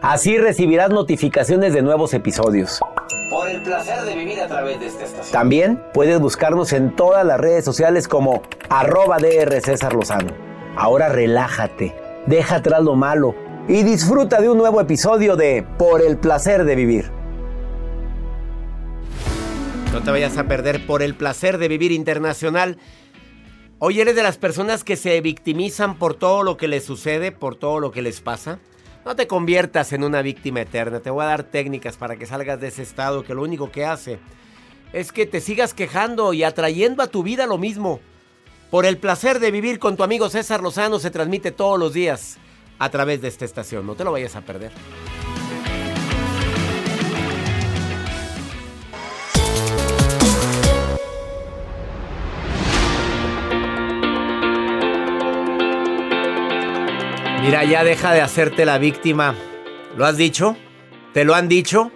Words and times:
Así 0.00 0.38
recibirás 0.38 0.90
notificaciones 0.90 1.74
de 1.74 1.82
nuevos 1.82 2.14
episodios. 2.14 2.78
Por 3.30 3.50
el 3.50 3.60
placer 3.62 4.02
de 4.02 4.14
vivir 4.14 4.40
a 4.40 4.46
través 4.46 4.78
de 4.78 4.86
esta 4.86 5.04
estación. 5.04 5.32
También 5.32 5.82
puedes 5.92 6.20
buscarnos 6.20 6.72
en 6.72 6.94
todas 6.94 7.26
las 7.26 7.40
redes 7.40 7.64
sociales 7.64 8.06
como 8.06 8.42
arroba 8.68 9.18
DR 9.18 9.60
César 9.60 9.94
Lozano. 9.94 10.32
Ahora 10.76 11.08
relájate, 11.08 11.96
deja 12.26 12.56
atrás 12.56 12.80
lo 12.82 12.94
malo 12.94 13.34
y 13.66 13.82
disfruta 13.82 14.40
de 14.40 14.48
un 14.48 14.56
nuevo 14.56 14.80
episodio 14.80 15.34
de 15.34 15.66
Por 15.78 16.00
el 16.00 16.16
placer 16.16 16.64
de 16.64 16.76
vivir. 16.76 17.10
No 19.92 20.00
te 20.00 20.12
vayas 20.12 20.38
a 20.38 20.44
perder 20.44 20.86
por 20.86 21.02
el 21.02 21.16
placer 21.16 21.58
de 21.58 21.66
vivir 21.66 21.90
internacional. 21.90 22.78
Hoy 23.80 24.00
eres 24.00 24.14
de 24.14 24.22
las 24.22 24.36
personas 24.36 24.84
que 24.84 24.94
se 24.94 25.20
victimizan 25.20 25.98
por 25.98 26.14
todo 26.14 26.44
lo 26.44 26.56
que 26.56 26.68
les 26.68 26.84
sucede, 26.84 27.32
por 27.32 27.56
todo 27.56 27.80
lo 27.80 27.90
que 27.90 28.02
les 28.02 28.20
pasa. 28.20 28.60
No 29.08 29.16
te 29.16 29.26
conviertas 29.26 29.94
en 29.94 30.04
una 30.04 30.20
víctima 30.20 30.60
eterna. 30.60 31.00
Te 31.00 31.08
voy 31.08 31.24
a 31.24 31.28
dar 31.28 31.42
técnicas 31.42 31.96
para 31.96 32.16
que 32.16 32.26
salgas 32.26 32.60
de 32.60 32.68
ese 32.68 32.82
estado 32.82 33.24
que 33.24 33.32
lo 33.32 33.42
único 33.42 33.70
que 33.70 33.86
hace 33.86 34.18
es 34.92 35.12
que 35.12 35.24
te 35.24 35.40
sigas 35.40 35.72
quejando 35.72 36.34
y 36.34 36.42
atrayendo 36.42 37.02
a 37.02 37.06
tu 37.06 37.22
vida 37.22 37.46
lo 37.46 37.56
mismo. 37.56 38.00
Por 38.70 38.84
el 38.84 38.98
placer 38.98 39.40
de 39.40 39.50
vivir 39.50 39.78
con 39.78 39.96
tu 39.96 40.02
amigo 40.02 40.28
César 40.28 40.62
Lozano 40.62 40.98
se 40.98 41.10
transmite 41.10 41.52
todos 41.52 41.78
los 41.78 41.94
días 41.94 42.36
a 42.78 42.90
través 42.90 43.22
de 43.22 43.28
esta 43.28 43.46
estación. 43.46 43.86
No 43.86 43.94
te 43.94 44.04
lo 44.04 44.12
vayas 44.12 44.36
a 44.36 44.42
perder. 44.42 44.72
Mira, 57.40 57.62
ya 57.64 57.84
deja 57.84 58.12
de 58.12 58.20
hacerte 58.20 58.66
la 58.66 58.78
víctima. 58.78 59.34
¿Lo 59.96 60.04
has 60.04 60.16
dicho? 60.16 60.56
¿Te 61.14 61.24
lo 61.24 61.34
han 61.34 61.48
dicho? 61.48 61.92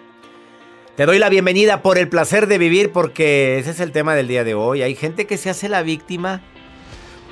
Te 0.97 1.05
doy 1.05 1.19
la 1.19 1.29
bienvenida 1.29 1.83
por 1.83 1.99
el 1.99 2.09
placer 2.09 2.47
de 2.47 2.59
vivir 2.59 2.93
porque 2.93 3.59
ese 3.59 3.73
es 3.73 3.81
el 3.81 3.91
tema 3.91 4.15
del 4.15 4.29
día 4.29 4.45
de 4.45 4.55
hoy. 4.55 4.83
Hay 4.83 4.95
gente 4.95 5.27
que 5.27 5.37
se 5.37 5.51
hace 5.51 5.69
la 5.69 5.83
víctima. 5.83 6.43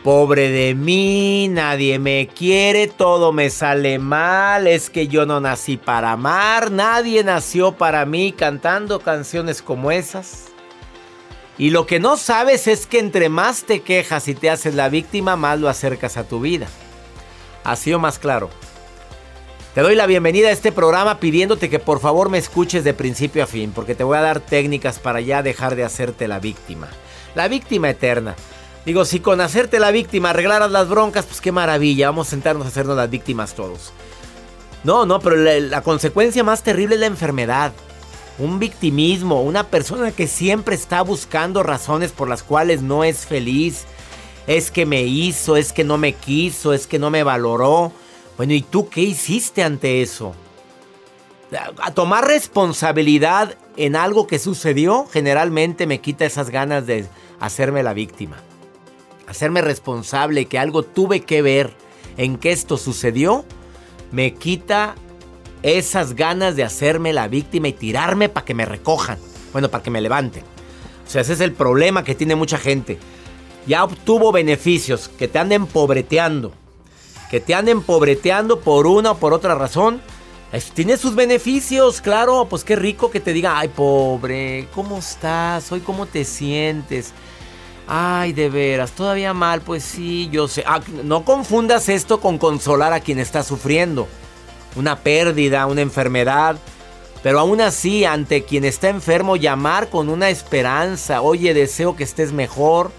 Pobre 0.02 0.50
de 0.50 0.74
mí, 0.74 1.48
nadie 1.50 1.98
me 1.98 2.26
quiere, 2.26 2.88
todo 2.88 3.32
me 3.32 3.48
sale 3.48 3.98
mal, 3.98 4.66
es 4.66 4.90
que 4.90 5.08
yo 5.08 5.24
no 5.24 5.40
nací 5.40 5.76
para 5.76 6.12
amar, 6.12 6.70
nadie 6.70 7.22
nació 7.22 7.72
para 7.72 8.06
mí 8.06 8.32
cantando 8.32 9.00
canciones 9.00 9.62
como 9.62 9.92
esas. 9.92 10.46
Y 11.58 11.70
lo 11.70 11.86
que 11.86 12.00
no 12.00 12.16
sabes 12.16 12.66
es 12.66 12.86
que 12.86 12.98
entre 12.98 13.28
más 13.28 13.64
te 13.64 13.80
quejas 13.82 14.26
y 14.28 14.34
te 14.34 14.50
haces 14.50 14.74
la 14.74 14.88
víctima, 14.88 15.36
más 15.36 15.60
lo 15.60 15.68
acercas 15.68 16.16
a 16.16 16.26
tu 16.26 16.40
vida. 16.40 16.66
Así 17.64 17.92
o 17.92 17.98
más 17.98 18.18
claro. 18.18 18.50
Te 19.74 19.82
doy 19.82 19.94
la 19.94 20.06
bienvenida 20.06 20.48
a 20.48 20.52
este 20.52 20.72
programa 20.72 21.20
pidiéndote 21.20 21.70
que 21.70 21.78
por 21.78 22.00
favor 22.00 22.28
me 22.28 22.38
escuches 22.38 22.82
de 22.82 22.92
principio 22.92 23.44
a 23.44 23.46
fin, 23.46 23.70
porque 23.72 23.94
te 23.94 24.02
voy 24.02 24.16
a 24.16 24.22
dar 24.22 24.40
técnicas 24.40 24.98
para 24.98 25.20
ya 25.20 25.42
dejar 25.44 25.76
de 25.76 25.84
hacerte 25.84 26.26
la 26.26 26.40
víctima. 26.40 26.88
La 27.36 27.46
víctima 27.46 27.88
eterna. 27.88 28.34
Digo, 28.84 29.04
si 29.04 29.20
con 29.20 29.40
hacerte 29.40 29.78
la 29.78 29.92
víctima 29.92 30.30
arreglaras 30.30 30.72
las 30.72 30.88
broncas, 30.88 31.26
pues 31.26 31.40
qué 31.40 31.52
maravilla, 31.52 32.08
vamos 32.08 32.26
a 32.26 32.30
sentarnos 32.30 32.66
a 32.66 32.70
hacernos 32.70 32.96
las 32.96 33.10
víctimas 33.10 33.54
todos. 33.54 33.92
No, 34.82 35.06
no, 35.06 35.20
pero 35.20 35.36
la, 35.36 35.60
la 35.60 35.82
consecuencia 35.82 36.42
más 36.42 36.62
terrible 36.62 36.94
es 36.96 37.00
la 37.00 37.06
enfermedad. 37.06 37.72
Un 38.38 38.58
victimismo, 38.58 39.42
una 39.42 39.64
persona 39.64 40.10
que 40.12 40.26
siempre 40.26 40.74
está 40.74 41.02
buscando 41.02 41.62
razones 41.62 42.10
por 42.10 42.28
las 42.28 42.42
cuales 42.42 42.80
no 42.80 43.04
es 43.04 43.26
feliz. 43.26 43.84
Es 44.50 44.72
que 44.72 44.84
me 44.84 45.02
hizo, 45.04 45.56
es 45.56 45.72
que 45.72 45.84
no 45.84 45.96
me 45.96 46.12
quiso, 46.12 46.72
es 46.72 46.88
que 46.88 46.98
no 46.98 47.08
me 47.08 47.22
valoró. 47.22 47.92
Bueno, 48.36 48.52
¿y 48.52 48.62
tú 48.62 48.88
qué 48.88 49.00
hiciste 49.00 49.62
ante 49.62 50.02
eso? 50.02 50.34
A 51.80 51.94
tomar 51.94 52.26
responsabilidad 52.26 53.56
en 53.76 53.94
algo 53.94 54.26
que 54.26 54.40
sucedió 54.40 55.06
generalmente 55.06 55.86
me 55.86 56.00
quita 56.00 56.26
esas 56.26 56.50
ganas 56.50 56.84
de 56.84 57.06
hacerme 57.38 57.84
la 57.84 57.94
víctima. 57.94 58.38
Hacerme 59.28 59.60
responsable 59.60 60.46
que 60.46 60.58
algo 60.58 60.82
tuve 60.82 61.20
que 61.20 61.42
ver 61.42 61.72
en 62.16 62.36
que 62.36 62.50
esto 62.50 62.76
sucedió 62.76 63.44
me 64.10 64.34
quita 64.34 64.96
esas 65.62 66.14
ganas 66.16 66.56
de 66.56 66.64
hacerme 66.64 67.12
la 67.12 67.28
víctima 67.28 67.68
y 67.68 67.72
tirarme 67.72 68.28
para 68.28 68.44
que 68.44 68.54
me 68.54 68.64
recojan. 68.64 69.20
Bueno, 69.52 69.68
para 69.68 69.84
que 69.84 69.90
me 69.90 70.00
levanten. 70.00 70.42
O 71.06 71.08
sea, 71.08 71.20
ese 71.20 71.34
es 71.34 71.40
el 71.40 71.52
problema 71.52 72.02
que 72.02 72.16
tiene 72.16 72.34
mucha 72.34 72.58
gente. 72.58 72.98
Ya 73.66 73.84
obtuvo 73.84 74.32
beneficios 74.32 75.08
que 75.08 75.28
te 75.28 75.38
anden 75.38 75.66
pobreteando. 75.66 76.52
Que 77.30 77.40
te 77.40 77.54
anden 77.54 77.82
pobreteando 77.82 78.60
por 78.60 78.86
una 78.86 79.12
o 79.12 79.16
por 79.18 79.32
otra 79.32 79.54
razón. 79.54 80.00
Tiene 80.74 80.96
sus 80.96 81.14
beneficios, 81.14 82.00
claro. 82.00 82.46
Pues 82.50 82.64
qué 82.64 82.74
rico 82.74 83.10
que 83.10 83.20
te 83.20 83.32
diga, 83.32 83.58
ay, 83.58 83.68
pobre, 83.68 84.66
¿cómo 84.74 84.98
estás? 84.98 85.70
Hoy, 85.70 85.80
¿cómo 85.80 86.06
te 86.06 86.24
sientes? 86.24 87.12
Ay, 87.86 88.32
de 88.32 88.48
veras, 88.48 88.92
todavía 88.92 89.34
mal, 89.34 89.62
pues 89.62 89.82
sí, 89.82 90.28
yo 90.30 90.46
sé. 90.46 90.62
Ah, 90.66 90.80
no 91.04 91.24
confundas 91.24 91.88
esto 91.88 92.20
con 92.20 92.38
consolar 92.38 92.92
a 92.92 93.00
quien 93.00 93.18
está 93.18 93.42
sufriendo. 93.42 94.08
Una 94.76 95.00
pérdida, 95.00 95.66
una 95.66 95.80
enfermedad. 95.80 96.56
Pero 97.22 97.40
aún 97.40 97.60
así, 97.60 98.04
ante 98.04 98.44
quien 98.44 98.64
está 98.64 98.88
enfermo, 98.88 99.36
llamar 99.36 99.88
con 99.88 100.08
una 100.08 100.30
esperanza. 100.30 101.20
Oye, 101.20 101.52
deseo 101.52 101.96
que 101.96 102.04
estés 102.04 102.32
mejor. 102.32 102.90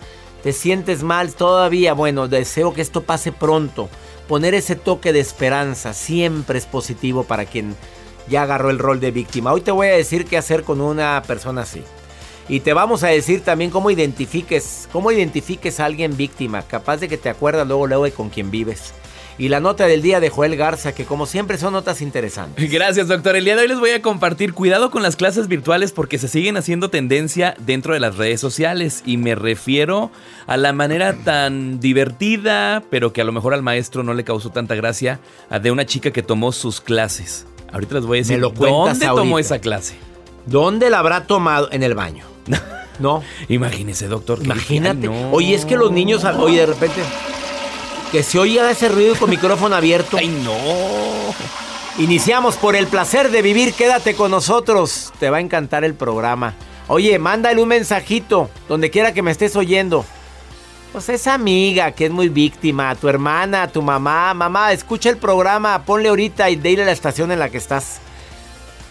Te 0.43 0.53
sientes 0.53 1.03
mal 1.03 1.33
todavía. 1.33 1.93
Bueno, 1.93 2.27
deseo 2.27 2.73
que 2.73 2.81
esto 2.81 3.03
pase 3.03 3.31
pronto. 3.31 3.89
Poner 4.27 4.53
ese 4.53 4.75
toque 4.75 5.13
de 5.13 5.19
esperanza 5.19 5.93
siempre 5.93 6.57
es 6.57 6.65
positivo 6.65 7.23
para 7.23 7.45
quien 7.45 7.75
ya 8.27 8.43
agarró 8.43 8.69
el 8.69 8.79
rol 8.79 8.99
de 8.99 9.11
víctima. 9.11 9.51
Hoy 9.51 9.61
te 9.61 9.71
voy 9.71 9.87
a 9.87 9.95
decir 9.95 10.25
qué 10.25 10.37
hacer 10.37 10.63
con 10.63 10.81
una 10.81 11.21
persona 11.27 11.61
así. 11.61 11.83
Y 12.47 12.61
te 12.61 12.73
vamos 12.73 13.03
a 13.03 13.07
decir 13.07 13.43
también 13.43 13.71
cómo 13.71 13.91
identifiques, 13.91 14.89
cómo 14.91 15.11
identifiques 15.11 15.79
a 15.79 15.85
alguien 15.85 16.17
víctima, 16.17 16.63
capaz 16.63 16.97
de 16.97 17.07
que 17.07 17.17
te 17.17 17.29
acuerdas 17.29 17.67
luego, 17.67 17.87
luego 17.87 18.03
de 18.05 18.11
con 18.11 18.29
quien 18.29 18.51
vives. 18.51 18.93
Y 19.37 19.49
la 19.49 19.59
nota 19.59 19.87
del 19.87 20.01
día 20.01 20.19
de 20.19 20.29
Joel 20.29 20.55
Garza, 20.55 20.93
que 20.93 21.05
como 21.05 21.25
siempre 21.25 21.57
son 21.57 21.73
notas 21.73 22.01
interesantes. 22.01 22.69
Gracias, 22.71 23.07
doctor. 23.07 23.35
El 23.35 23.45
día 23.45 23.55
de 23.55 23.63
hoy 23.63 23.67
les 23.67 23.79
voy 23.79 23.89
a 23.91 24.01
compartir 24.01 24.53
cuidado 24.53 24.91
con 24.91 25.01
las 25.01 25.15
clases 25.15 25.47
virtuales 25.47 25.91
porque 25.91 26.17
se 26.19 26.27
siguen 26.27 26.57
haciendo 26.57 26.89
tendencia 26.89 27.55
dentro 27.59 27.93
de 27.93 27.99
las 27.99 28.17
redes 28.17 28.39
sociales. 28.39 29.01
Y 29.05 29.17
me 29.17 29.33
refiero 29.35 30.11
a 30.47 30.57
la 30.57 30.73
manera 30.73 31.13
tan 31.23 31.79
divertida, 31.79 32.83
pero 32.89 33.13
que 33.13 33.21
a 33.21 33.23
lo 33.23 33.31
mejor 33.31 33.53
al 33.53 33.63
maestro 33.63 34.03
no 34.03 34.13
le 34.13 34.23
causó 34.23 34.49
tanta 34.51 34.75
gracia, 34.75 35.19
de 35.61 35.71
una 35.71 35.85
chica 35.85 36.11
que 36.11 36.21
tomó 36.23 36.51
sus 36.51 36.81
clases. 36.81 37.45
Ahorita 37.73 37.95
les 37.95 38.05
voy 38.05 38.17
a 38.19 38.21
decir 38.21 38.39
lo 38.39 38.49
dónde 38.49 39.05
tomó 39.05 39.39
esa 39.39 39.59
clase. 39.59 39.95
¿Dónde 40.45 40.89
la 40.89 40.99
habrá 40.99 41.25
tomado? 41.25 41.69
En 41.71 41.83
el 41.83 41.95
baño. 41.95 42.25
No. 42.99 43.23
Imagínese, 43.49 44.07
doctor. 44.07 44.39
Imagínate. 44.43 45.07
"Ay, 45.07 45.13
no". 45.13 45.31
Oye, 45.31 45.55
es 45.55 45.65
que 45.65 45.75
los 45.75 45.91
niños, 45.91 46.23
oye, 46.23 46.59
de 46.59 46.65
repente, 46.67 47.01
que 48.11 48.23
se 48.23 48.37
oiga 48.37 48.69
ese 48.69 48.89
ruido 48.89 49.15
con 49.15 49.29
micrófono 49.29 49.75
abierto. 49.75 50.17
¡Ay, 50.17 50.27
no! 50.27 50.53
Iniciamos 51.97 52.55
por 52.57 52.75
el 52.75 52.87
placer 52.87 53.31
de 53.31 53.41
vivir. 53.41 53.73
Quédate 53.73 54.15
con 54.15 54.31
nosotros. 54.31 55.13
Te 55.19 55.29
va 55.29 55.37
a 55.37 55.41
encantar 55.41 55.83
el 55.83 55.93
programa. 55.93 56.53
Oye, 56.87 57.17
mándale 57.19 57.61
un 57.61 57.69
mensajito 57.69 58.49
donde 58.67 58.89
quiera 58.89 59.13
que 59.13 59.21
me 59.21 59.31
estés 59.31 59.55
oyendo. 59.55 60.03
Pues 60.91 61.07
esa 61.07 61.33
amiga 61.33 61.91
que 61.93 62.07
es 62.07 62.11
muy 62.11 62.27
víctima, 62.27 62.93
tu 62.95 63.07
hermana, 63.07 63.69
tu 63.69 63.81
mamá. 63.81 64.33
Mamá, 64.33 64.73
escucha 64.73 65.09
el 65.09 65.17
programa, 65.17 65.85
ponle 65.85 66.09
ahorita 66.09 66.49
y 66.49 66.57
dile 66.57 66.83
a 66.83 66.87
la 66.87 66.91
estación 66.91 67.31
en 67.31 67.39
la 67.39 67.49
que 67.49 67.57
estás. 67.57 67.99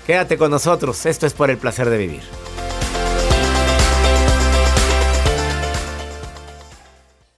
Quédate 0.06 0.38
con 0.38 0.50
nosotros. 0.50 1.04
Esto 1.04 1.26
es 1.26 1.34
por 1.34 1.50
el 1.50 1.58
placer 1.58 1.90
de 1.90 1.98
vivir. 1.98 2.22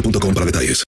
boostmobile.com 0.00 0.34
para 0.34 0.46
detalles. 0.46 0.84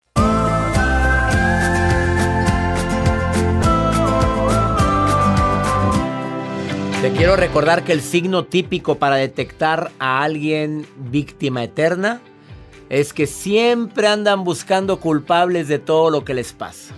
Te 7.02 7.10
quiero 7.12 7.34
recordar 7.34 7.82
que 7.84 7.92
el 7.92 8.02
signo 8.02 8.44
típico 8.44 8.96
para 8.96 9.16
detectar 9.16 9.90
a 9.98 10.22
alguien 10.22 10.86
víctima 10.98 11.64
eterna 11.64 12.20
es 12.90 13.14
que 13.14 13.26
siempre 13.26 14.06
andan 14.06 14.44
buscando 14.44 15.00
culpables 15.00 15.66
de 15.68 15.78
todo 15.78 16.10
lo 16.10 16.24
que 16.24 16.34
les 16.34 16.52
pasa. 16.52 16.94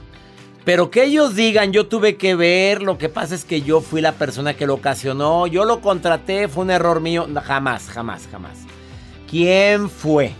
Pero 0.64 0.90
que 0.90 1.04
ellos 1.04 1.36
digan, 1.36 1.72
yo 1.72 1.86
tuve 1.86 2.16
que 2.16 2.34
ver, 2.34 2.82
lo 2.82 2.98
que 2.98 3.08
pasa 3.08 3.34
es 3.34 3.44
que 3.44 3.62
yo 3.62 3.80
fui 3.80 4.00
la 4.00 4.12
persona 4.12 4.54
que 4.54 4.66
lo 4.66 4.74
ocasionó, 4.74 5.46
yo 5.46 5.64
lo 5.64 5.80
contraté, 5.80 6.48
fue 6.48 6.64
un 6.64 6.70
error 6.70 7.00
mío. 7.00 7.28
Jamás, 7.44 7.88
jamás, 7.88 8.28
jamás. 8.30 8.58
¿Quién 9.28 9.88
fue? 9.88 10.34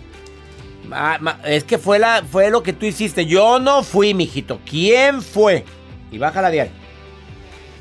Ah, 0.91 1.39
es 1.45 1.65
que 1.65 1.79
fue, 1.79 1.99
la, 1.99 2.25
fue 2.29 2.51
lo 2.51 2.63
que 2.63 2.73
tú 2.73 2.87
hiciste. 2.87 3.27
Yo 3.27 3.59
no 3.59 3.83
fui, 3.83 4.15
mijito. 4.15 4.61
¿Quién 4.69 5.23
fue? 5.23 5.65
Y 6.11 6.19
baja 6.19 6.43
la 6.43 6.51
diaria. 6.51 6.73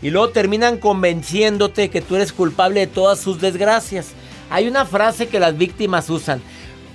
Y 0.02 0.10
luego 0.10 0.30
terminan 0.30 0.78
convenciéndote 0.78 1.90
que 1.90 2.02
tú 2.02 2.16
eres 2.16 2.34
culpable 2.34 2.82
de 2.82 2.88
todas 2.88 3.20
sus 3.20 3.40
desgracias. 3.40 4.14
Hay 4.50 4.68
una 4.68 4.86
frase 4.86 5.28
que 5.28 5.40
las 5.40 5.58
víctimas 5.58 6.10
usan. 6.10 6.42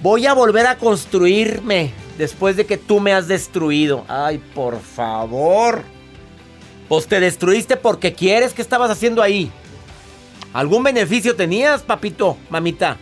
Voy 0.02 0.26
a 0.26 0.34
volver 0.34 0.66
a 0.66 0.76
construirme 0.76 1.92
después 2.18 2.56
de 2.56 2.66
que 2.66 2.76
tú 2.76 3.00
me 3.00 3.12
has 3.12 3.28
destruido. 3.28 4.04
Ay, 4.08 4.38
por 4.54 4.80
favor. 4.80 5.82
Pues 6.88 7.06
te 7.06 7.20
destruiste 7.20 7.76
porque 7.76 8.12
quieres. 8.12 8.52
¿Qué 8.52 8.62
estabas 8.62 8.90
haciendo 8.90 9.22
ahí? 9.22 9.50
¿Algún 10.52 10.82
beneficio 10.82 11.36
tenías, 11.36 11.82
papito, 11.82 12.36
mamita? 12.50 12.96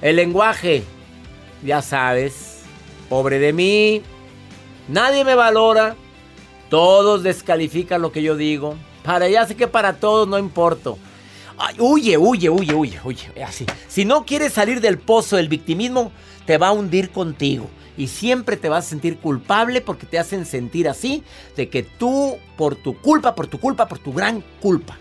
El 0.00 0.16
lenguaje. 0.16 0.84
Ya 1.62 1.82
sabes. 1.82 2.60
Pobre 3.08 3.38
de 3.38 3.52
mí. 3.52 4.02
Nadie 4.88 5.24
me 5.24 5.34
valora. 5.34 5.96
Todos 6.68 7.22
descalifican 7.22 8.02
lo 8.02 8.12
que 8.12 8.22
yo 8.22 8.36
digo. 8.36 8.76
Para 9.04 9.28
ya 9.28 9.46
sé 9.46 9.56
que 9.56 9.68
para 9.68 9.94
todos 9.94 10.28
no 10.28 10.38
importo. 10.38 10.98
Huye, 11.78 12.16
huye, 12.16 12.48
huye, 12.48 12.74
huye, 12.74 13.00
huye. 13.04 13.44
Así. 13.44 13.66
Si 13.88 14.04
no 14.04 14.24
quieres 14.24 14.52
salir 14.52 14.80
del 14.80 14.98
pozo 14.98 15.36
del 15.36 15.48
victimismo, 15.48 16.12
te 16.46 16.58
va 16.58 16.68
a 16.68 16.72
hundir 16.72 17.10
contigo. 17.10 17.68
Y 17.96 18.08
siempre 18.08 18.56
te 18.56 18.68
vas 18.68 18.86
a 18.86 18.88
sentir 18.88 19.18
culpable 19.18 19.80
porque 19.80 20.06
te 20.06 20.18
hacen 20.18 20.46
sentir 20.46 20.88
así, 20.88 21.22
de 21.56 21.68
que 21.68 21.82
tú, 21.82 22.38
por 22.56 22.74
tu 22.74 22.98
culpa, 22.98 23.34
por 23.34 23.46
tu 23.46 23.60
culpa, 23.60 23.86
por 23.86 23.98
tu 23.98 24.12
gran 24.12 24.42
culpa. 24.60 24.96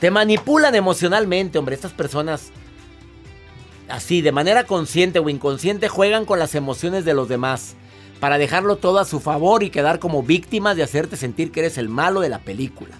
Te 0.00 0.10
manipulan 0.10 0.74
emocionalmente, 0.74 1.58
hombre. 1.58 1.74
Estas 1.74 1.92
personas, 1.92 2.50
así, 3.92 4.22
de 4.22 4.32
manera 4.32 4.64
consciente 4.64 5.18
o 5.18 5.28
inconsciente, 5.28 5.88
juegan 5.88 6.24
con 6.24 6.38
las 6.38 6.54
emociones 6.54 7.04
de 7.04 7.12
los 7.12 7.28
demás 7.28 7.76
para 8.20 8.38
dejarlo 8.38 8.76
todo 8.76 8.98
a 8.98 9.04
su 9.04 9.20
favor 9.20 9.62
y 9.62 9.70
quedar 9.70 9.98
como 9.98 10.22
víctimas 10.22 10.76
de 10.76 10.82
hacerte 10.82 11.16
sentir 11.16 11.52
que 11.52 11.60
eres 11.60 11.76
el 11.76 11.90
malo 11.90 12.20
de 12.20 12.30
la 12.30 12.38
película. 12.38 12.96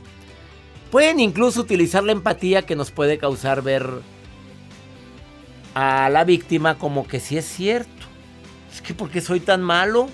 Pueden 0.91 1.19
incluso 1.19 1.63
utilizar 1.63 2.05
la 2.05 2.13
empatía 2.13 2.63
que 2.63 2.77
nos 2.77 2.91
puede 2.91 3.17
causar 3.17 3.63
ver 3.63 3.89
a 5.75 6.11
la 6.11 6.25
víctima 6.25 6.79
como 6.79 7.09
que 7.09 7.21
sí 7.21 7.39
es 7.39 7.47
cierto. 7.47 7.91
Es 8.71 8.83
que 8.83 8.93
¿por 8.93 9.09
qué 9.09 9.23
soy 9.23 9.41
tan 9.41 9.63
malo? 9.63 10.09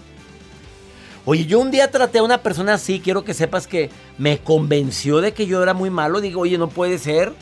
Oye, 1.25 1.47
yo 1.47 1.58
un 1.58 1.73
día 1.73 1.90
traté 1.90 2.20
a 2.20 2.23
una 2.23 2.38
persona 2.38 2.75
así, 2.75 3.00
quiero 3.00 3.25
que 3.25 3.35
sepas 3.35 3.66
que 3.66 3.90
me 4.16 4.38
convenció 4.38 5.20
de 5.20 5.35
que 5.35 5.47
yo 5.47 5.61
era 5.61 5.75
muy 5.75 5.90
malo. 5.90 6.20
Digo, 6.20 6.42
oye, 6.42 6.56
no 6.56 6.68
puede 6.68 6.99
ser. 6.99 7.32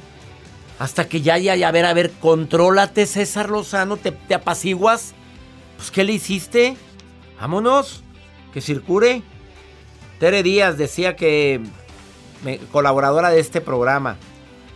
Hasta 0.78 1.08
que 1.08 1.22
ya, 1.22 1.38
ya, 1.38 1.56
ya, 1.56 1.68
a 1.68 1.72
ver, 1.72 1.86
a 1.86 1.94
ver, 1.94 2.12
contrólate, 2.20 3.06
César 3.06 3.48
Lozano, 3.48 3.96
te, 3.96 4.12
te 4.12 4.34
apaciguas. 4.34 5.14
Pues, 5.76 5.90
¿qué 5.90 6.04
le 6.04 6.12
hiciste? 6.12 6.76
Vámonos, 7.40 8.02
que 8.52 8.60
circule. 8.60 9.22
Tere 10.18 10.42
Díaz 10.42 10.76
decía 10.76 11.16
que, 11.16 11.60
me- 12.44 12.58
colaboradora 12.58 13.30
de 13.30 13.40
este 13.40 13.60
programa, 13.60 14.16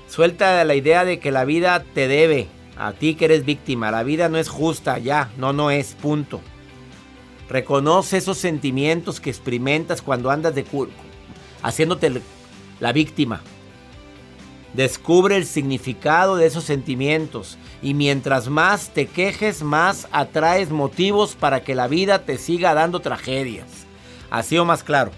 suelta 0.08 0.64
la 0.64 0.74
idea 0.74 1.04
de 1.04 1.18
que 1.18 1.30
la 1.30 1.44
vida 1.44 1.84
te 1.94 2.08
debe, 2.08 2.48
a 2.78 2.92
ti 2.92 3.14
que 3.14 3.26
eres 3.26 3.44
víctima, 3.44 3.90
la 3.90 4.02
vida 4.02 4.28
no 4.28 4.38
es 4.38 4.48
justa, 4.48 4.98
ya, 4.98 5.30
no, 5.36 5.52
no 5.52 5.70
es, 5.70 5.94
punto. 5.94 6.40
Reconoce 7.48 8.16
esos 8.18 8.38
sentimientos 8.38 9.20
que 9.20 9.28
experimentas 9.28 10.02
cuando 10.02 10.30
andas 10.30 10.54
de 10.54 10.64
haciéndote 11.62 12.22
la 12.78 12.92
víctima. 12.92 13.42
Descubre 14.74 15.36
el 15.36 15.46
significado 15.46 16.36
de 16.36 16.46
esos 16.46 16.64
sentimientos 16.64 17.58
y 17.82 17.94
mientras 17.94 18.48
más 18.48 18.90
te 18.90 19.06
quejes, 19.06 19.62
más 19.62 20.06
atraes 20.12 20.70
motivos 20.70 21.34
para 21.34 21.62
que 21.64 21.74
la 21.74 21.88
vida 21.88 22.20
te 22.24 22.38
siga 22.38 22.72
dando 22.74 23.00
tragedias. 23.00 23.66
Así 24.30 24.56
o 24.58 24.64
más 24.64 24.84
claro. 24.84 25.10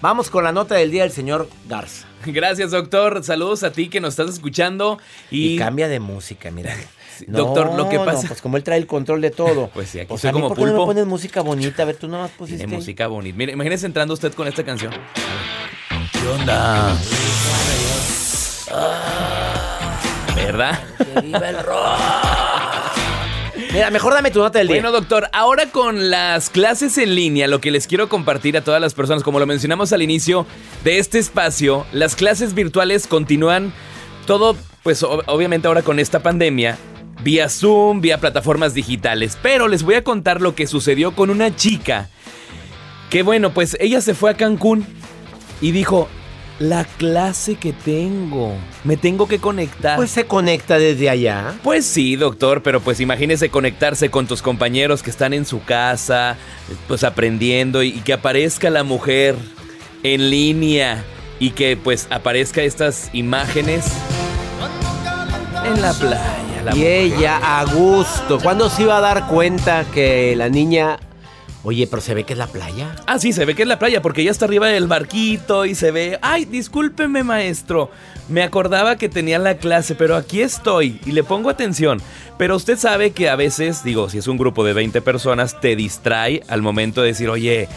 Vamos 0.00 0.30
con 0.30 0.44
la 0.44 0.52
nota 0.52 0.76
del 0.76 0.90
día 0.90 1.02
del 1.02 1.12
señor 1.12 1.48
Garza. 1.68 2.06
Gracias, 2.26 2.70
doctor. 2.70 3.22
Saludos 3.24 3.62
a 3.64 3.72
ti 3.72 3.88
que 3.88 4.00
nos 4.00 4.10
estás 4.18 4.34
escuchando. 4.34 4.98
Y, 5.30 5.54
Y 5.54 5.58
cambia 5.58 5.88
de 5.88 5.98
música, 6.00 6.50
mira. 6.52 6.74
doctor, 7.26 7.74
lo 7.74 7.88
que 7.88 7.96
No, 7.98 8.04
pasa. 8.04 8.28
pues 8.28 8.40
como 8.40 8.56
él 8.56 8.62
trae 8.62 8.78
el 8.78 8.86
control 8.86 9.20
de 9.20 9.30
todo. 9.30 9.68
Pues 9.74 9.90
sí, 9.90 9.98
aquí 9.98 10.08
Pues 10.08 10.20
soy 10.20 10.30
a 10.30 10.32
mí, 10.32 10.40
como 10.40 10.48
¿por 10.54 10.58
qué 10.58 10.72
no 10.72 10.78
me 10.78 10.86
pones 10.86 11.06
música 11.06 11.40
bonita? 11.42 11.82
A 11.82 11.86
ver, 11.86 11.96
tú 11.96 12.06
nada 12.08 12.24
más 12.24 12.32
pusiste. 12.32 12.58
Tiene 12.64 12.76
música 12.76 13.08
bonita. 13.08 13.36
Mire, 13.36 13.52
imagínese 13.52 13.86
entrando 13.86 14.14
usted 14.14 14.32
con 14.32 14.46
esta 14.46 14.64
canción. 14.64 14.92
¿Qué 16.12 16.28
onda? 16.28 16.96
¿Verdad? 20.34 20.80
Mira, 23.72 23.90
mejor 23.90 24.12
dame 24.12 24.30
tu 24.30 24.38
nota 24.40 24.58
del 24.58 24.68
día. 24.68 24.76
Bueno, 24.76 24.92
doctor, 24.92 25.28
ahora 25.32 25.66
con 25.70 26.10
las 26.10 26.50
clases 26.50 26.98
en 26.98 27.14
línea, 27.14 27.46
lo 27.48 27.60
que 27.60 27.70
les 27.70 27.86
quiero 27.86 28.08
compartir 28.08 28.56
a 28.56 28.62
todas 28.62 28.80
las 28.80 28.92
personas, 28.92 29.22
como 29.22 29.38
lo 29.38 29.46
mencionamos 29.46 29.92
al 29.92 30.02
inicio 30.02 30.46
de 30.84 30.98
este 30.98 31.18
espacio, 31.18 31.86
las 31.92 32.14
clases 32.14 32.54
virtuales 32.54 33.06
continúan 33.06 33.72
todo, 34.26 34.56
pues 34.82 35.02
ob- 35.02 35.22
obviamente 35.26 35.68
ahora 35.68 35.82
con 35.82 35.98
esta 35.98 36.20
pandemia, 36.22 36.76
vía 37.22 37.48
Zoom, 37.48 38.00
vía 38.02 38.18
plataformas 38.18 38.74
digitales. 38.74 39.38
Pero 39.42 39.68
les 39.68 39.82
voy 39.84 39.94
a 39.94 40.04
contar 40.04 40.40
lo 40.42 40.54
que 40.54 40.66
sucedió 40.66 41.14
con 41.14 41.30
una 41.30 41.54
chica 41.56 42.10
que, 43.08 43.22
bueno, 43.22 43.52
pues 43.54 43.76
ella 43.80 44.00
se 44.02 44.14
fue 44.14 44.30
a 44.32 44.34
Cancún 44.36 44.86
y 45.62 45.70
dijo, 45.72 46.08
la 46.58 46.84
clase 46.84 47.56
que 47.56 47.72
tengo, 47.72 48.54
me 48.84 48.96
tengo 48.96 49.26
que 49.26 49.38
conectar. 49.40 49.96
Pues 49.96 50.10
se 50.10 50.26
conecta 50.26 50.78
desde 50.78 51.10
allá. 51.10 51.54
Pues 51.62 51.84
sí, 51.86 52.14
doctor, 52.16 52.62
pero 52.62 52.80
pues 52.80 53.00
imagínese 53.00 53.48
conectarse 53.48 54.10
con 54.10 54.26
tus 54.26 54.42
compañeros 54.42 55.02
que 55.02 55.10
están 55.10 55.32
en 55.32 55.44
su 55.46 55.62
casa, 55.64 56.36
pues 56.88 57.02
aprendiendo 57.04 57.82
y, 57.82 57.88
y 57.88 58.00
que 58.00 58.12
aparezca 58.12 58.70
la 58.70 58.84
mujer 58.84 59.34
en 60.04 60.30
línea 60.30 61.02
y 61.40 61.50
que 61.50 61.76
pues 61.76 62.06
aparezca 62.10 62.62
estas 62.62 63.10
imágenes 63.12 63.86
en 65.64 65.80
la 65.80 65.92
playa. 65.94 66.62
la 66.64 66.72
Y 66.72 66.78
mujer. 66.78 66.92
ella 66.92 67.60
a 67.60 67.64
gusto. 67.64 68.38
¿Cuándo 68.40 68.68
se 68.70 68.82
iba 68.82 68.96
a 68.98 69.00
dar 69.00 69.26
cuenta 69.26 69.84
que 69.92 70.34
la 70.36 70.48
niña... 70.48 70.98
Oye, 71.64 71.86
pero 71.86 72.02
se 72.02 72.14
ve 72.14 72.24
que 72.24 72.32
es 72.32 72.38
la 72.38 72.48
playa. 72.48 72.96
Ah, 73.06 73.18
sí, 73.18 73.32
se 73.32 73.44
ve 73.44 73.54
que 73.54 73.62
es 73.62 73.68
la 73.68 73.78
playa 73.78 74.02
porque 74.02 74.24
ya 74.24 74.32
está 74.32 74.46
arriba 74.46 74.66
del 74.66 74.88
barquito 74.88 75.64
y 75.64 75.74
se 75.76 75.92
ve, 75.92 76.18
ay, 76.20 76.44
discúlpeme 76.44 77.22
maestro, 77.22 77.90
me 78.28 78.42
acordaba 78.42 78.96
que 78.96 79.08
tenía 79.08 79.38
la 79.38 79.56
clase, 79.56 79.94
pero 79.94 80.16
aquí 80.16 80.40
estoy 80.42 81.00
y 81.06 81.12
le 81.12 81.22
pongo 81.22 81.50
atención. 81.50 82.00
Pero 82.36 82.56
usted 82.56 82.76
sabe 82.76 83.12
que 83.12 83.28
a 83.28 83.36
veces, 83.36 83.84
digo, 83.84 84.08
si 84.10 84.18
es 84.18 84.26
un 84.26 84.38
grupo 84.38 84.64
de 84.64 84.72
20 84.72 85.00
personas, 85.02 85.60
te 85.60 85.76
distrae 85.76 86.42
al 86.48 86.62
momento 86.62 87.02
de 87.02 87.08
decir, 87.08 87.28
oye, 87.28 87.68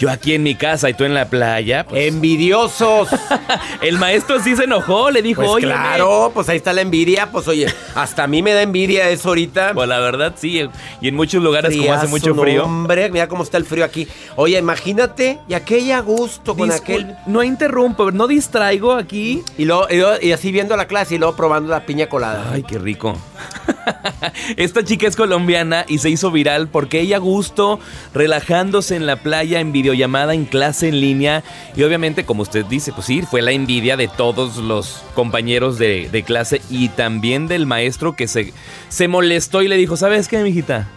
yo 0.00 0.10
aquí 0.10 0.32
en 0.32 0.42
mi 0.42 0.54
casa 0.54 0.88
y 0.88 0.94
tú 0.94 1.04
en 1.04 1.12
la 1.12 1.26
playa. 1.28 1.84
pues, 1.86 2.06
¡Envidiosos! 2.06 3.08
el 3.82 3.98
maestro 3.98 4.42
sí 4.42 4.56
se 4.56 4.64
enojó, 4.64 5.10
le 5.10 5.20
dijo, 5.20 5.42
Pues 5.42 5.52
oye. 5.52 5.66
claro, 5.66 6.30
pues 6.34 6.48
ahí 6.48 6.56
está 6.56 6.72
la 6.72 6.80
envidia. 6.80 7.30
Pues 7.30 7.46
oye, 7.48 7.66
hasta 7.94 8.24
a 8.24 8.26
mí 8.26 8.42
me 8.42 8.52
da 8.54 8.62
envidia 8.62 9.10
eso 9.10 9.28
ahorita. 9.28 9.74
Pues 9.74 9.86
la 9.86 9.98
verdad 10.00 10.34
sí, 10.38 10.66
y 11.02 11.08
en 11.08 11.14
muchos 11.14 11.42
lugares 11.42 11.76
como 11.76 11.92
hace 11.92 12.06
mucho 12.08 12.34
no, 12.34 12.40
frío. 12.42 12.64
Hombre, 12.64 13.10
mira 13.10 13.28
cómo 13.28 13.42
está 13.42 13.58
el 13.58 13.66
frío 13.66 13.84
aquí. 13.84 14.08
Oye, 14.36 14.58
imagínate, 14.58 15.38
y 15.46 15.52
aquella 15.54 16.00
gusto 16.00 16.56
con 16.56 16.70
Discul- 16.70 16.80
aquel. 16.80 17.14
No 17.26 17.42
interrumpo, 17.42 18.10
no 18.10 18.26
distraigo 18.26 18.92
aquí. 18.94 19.42
Y, 19.58 19.66
luego- 19.66 19.86
y 19.90 19.96
luego- 19.98 20.16
y 20.22 20.32
así 20.32 20.50
viendo 20.50 20.74
la 20.78 20.86
clase 20.86 21.16
y 21.16 21.18
luego 21.18 21.36
probando 21.36 21.70
la 21.70 21.84
piña 21.84 22.08
colada. 22.08 22.50
Ay, 22.52 22.62
qué 22.62 22.78
rico. 22.78 23.18
Esta 24.56 24.82
chica 24.84 25.06
es 25.06 25.16
colombiana 25.16 25.84
y 25.88 25.98
se 25.98 26.10
hizo 26.10 26.30
viral 26.30 26.68
porque 26.68 27.00
ella 27.00 27.18
gusto, 27.18 27.78
relajándose 28.14 28.96
en 28.96 29.06
la 29.06 29.16
playa 29.16 29.60
en 29.60 29.72
videollamada, 29.90 30.34
en 30.34 30.44
clase 30.44 30.88
en 30.88 31.00
línea. 31.00 31.42
Y 31.76 31.82
obviamente, 31.82 32.24
como 32.24 32.42
usted 32.42 32.64
dice, 32.66 32.92
pues 32.92 33.06
sí, 33.06 33.22
fue 33.22 33.42
la 33.42 33.52
envidia 33.52 33.96
de 33.96 34.08
todos 34.08 34.56
los 34.56 35.02
compañeros 35.14 35.78
de, 35.78 36.08
de 36.10 36.22
clase 36.22 36.60
y 36.70 36.88
también 36.90 37.48
del 37.48 37.66
maestro 37.66 38.14
que 38.16 38.28
se, 38.28 38.52
se 38.88 39.08
molestó 39.08 39.62
y 39.62 39.68
le 39.68 39.76
dijo, 39.76 39.96
¿sabes 39.96 40.28
qué, 40.28 40.38
mijita? 40.42 40.88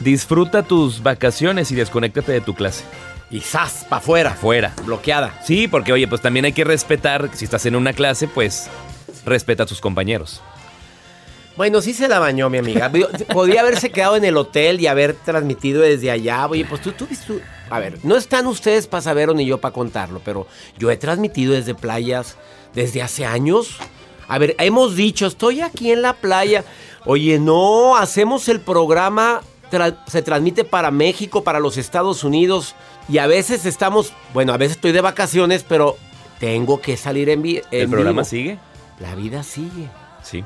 Disfruta 0.00 0.62
tus 0.62 1.02
vacaciones 1.02 1.70
y 1.70 1.74
desconéctate 1.74 2.32
de 2.32 2.40
tu 2.40 2.54
clase. 2.54 2.84
Y 3.30 3.40
zas, 3.40 3.86
pa' 3.88 3.96
afuera. 3.96 4.32
Fuera. 4.32 4.74
Bloqueada. 4.84 5.40
Sí, 5.44 5.66
porque 5.68 5.92
oye, 5.92 6.06
pues 6.06 6.20
también 6.20 6.44
hay 6.44 6.52
que 6.52 6.64
respetar, 6.64 7.30
si 7.32 7.44
estás 7.46 7.64
en 7.66 7.76
una 7.76 7.92
clase, 7.94 8.28
pues 8.28 8.68
respeta 9.24 9.62
a 9.62 9.66
tus 9.66 9.80
compañeros. 9.80 10.42
Bueno, 11.56 11.80
sí 11.82 11.92
se 11.92 12.08
la 12.08 12.18
bañó, 12.18 12.48
mi 12.50 12.58
amiga. 12.58 12.90
Podía 13.32 13.60
haberse 13.60 13.90
quedado 13.90 14.16
en 14.16 14.24
el 14.24 14.36
hotel 14.38 14.80
y 14.80 14.86
haber 14.86 15.14
transmitido 15.14 15.82
desde 15.82 16.10
allá. 16.10 16.46
Oye, 16.46 16.64
pues 16.64 16.80
tú, 16.80 16.92
tú, 16.92 17.06
tú- 17.26 17.40
A 17.74 17.78
ver, 17.80 17.98
no 18.02 18.16
están 18.16 18.46
ustedes 18.46 18.86
para 18.86 19.00
saberlo 19.02 19.34
ni 19.34 19.46
yo 19.46 19.58
para 19.60 19.72
contarlo, 19.74 20.20
pero 20.24 20.46
yo 20.78 20.90
he 20.90 20.96
transmitido 20.96 21.54
desde 21.54 21.74
playas 21.74 22.36
desde 22.74 23.02
hace 23.02 23.24
años. 23.24 23.76
A 24.28 24.38
ver, 24.38 24.54
hemos 24.58 24.94
dicho, 24.96 25.26
estoy 25.26 25.60
aquí 25.60 25.90
en 25.90 26.02
la 26.02 26.12
playa. 26.14 26.64
Oye, 27.04 27.38
no, 27.38 27.96
hacemos 27.96 28.48
el 28.48 28.60
programa, 28.60 29.40
tra- 29.70 29.96
se 30.06 30.22
transmite 30.22 30.64
para 30.64 30.90
México, 30.90 31.42
para 31.44 31.60
los 31.60 31.76
Estados 31.76 32.24
Unidos. 32.24 32.74
Y 33.08 33.18
a 33.18 33.26
veces 33.26 33.66
estamos, 33.66 34.12
bueno, 34.32 34.52
a 34.52 34.56
veces 34.56 34.76
estoy 34.76 34.92
de 34.92 35.00
vacaciones, 35.00 35.64
pero 35.68 35.96
tengo 36.38 36.80
que 36.80 36.96
salir 36.96 37.28
en, 37.30 37.42
vi- 37.42 37.62
¿El 37.70 37.82
en 37.84 37.90
programa 37.90 38.22
vivo. 38.22 38.24
sigue? 38.30 38.58
La 39.00 39.14
vida 39.14 39.42
sigue. 39.42 39.88
Sí. 40.22 40.44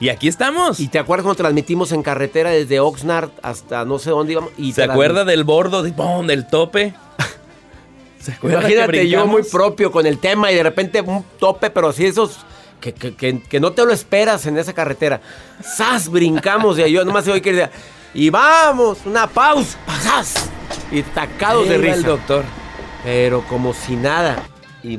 Y 0.00 0.10
aquí 0.10 0.28
estamos. 0.28 0.78
¿Y 0.80 0.88
te 0.88 0.98
acuerdas 0.98 1.24
cuando 1.24 1.36
transmitimos 1.42 1.90
en 1.92 2.02
carretera 2.02 2.50
desde 2.50 2.78
Oxnard 2.80 3.30
hasta 3.42 3.84
no 3.84 3.98
sé 3.98 4.10
dónde 4.10 4.32
íbamos? 4.32 4.52
Y 4.56 4.72
¿Se 4.72 4.84
acuerda 4.84 5.24
del 5.24 5.42
bordo, 5.44 5.82
de- 5.82 5.92
¡pum! 5.92 6.26
del 6.26 6.46
tope? 6.46 6.94
¿Se 8.20 8.32
acuerda 8.32 8.60
que 8.60 8.74
Imagínate 8.74 9.08
yo 9.08 9.26
muy 9.26 9.42
propio 9.42 9.90
con 9.90 10.06
el 10.06 10.18
tema 10.18 10.52
y 10.52 10.54
de 10.54 10.62
repente 10.62 11.00
un 11.00 11.24
tope, 11.40 11.70
pero 11.70 11.88
así 11.88 12.06
esos 12.06 12.38
que, 12.80 12.94
que- 12.94 13.14
que- 13.14 13.42
que 13.42 13.58
no 13.60 13.72
te 13.72 13.84
lo 13.84 13.92
esperas 13.92 14.46
en 14.46 14.56
esa 14.58 14.72
carretera. 14.72 15.20
¡Sas! 15.64 16.08
Brincamos 16.08 16.78
y 16.78 16.90
yo 16.92 17.04
nomás 17.04 17.26
oí 17.26 17.40
que 17.40 17.52
decía, 17.52 17.70
y 18.14 18.30
vamos, 18.30 18.98
una 19.04 19.26
pausa, 19.26 19.78
¡sas! 20.02 20.48
Y 20.92 21.02
tacados 21.02 21.68
de 21.68 21.74
Ahí 21.74 21.80
risa. 21.80 21.94
el 21.96 22.02
doctor. 22.04 22.44
Pero 23.02 23.42
como 23.48 23.74
si 23.74 23.96
nada. 23.96 24.36
Y 24.82 24.98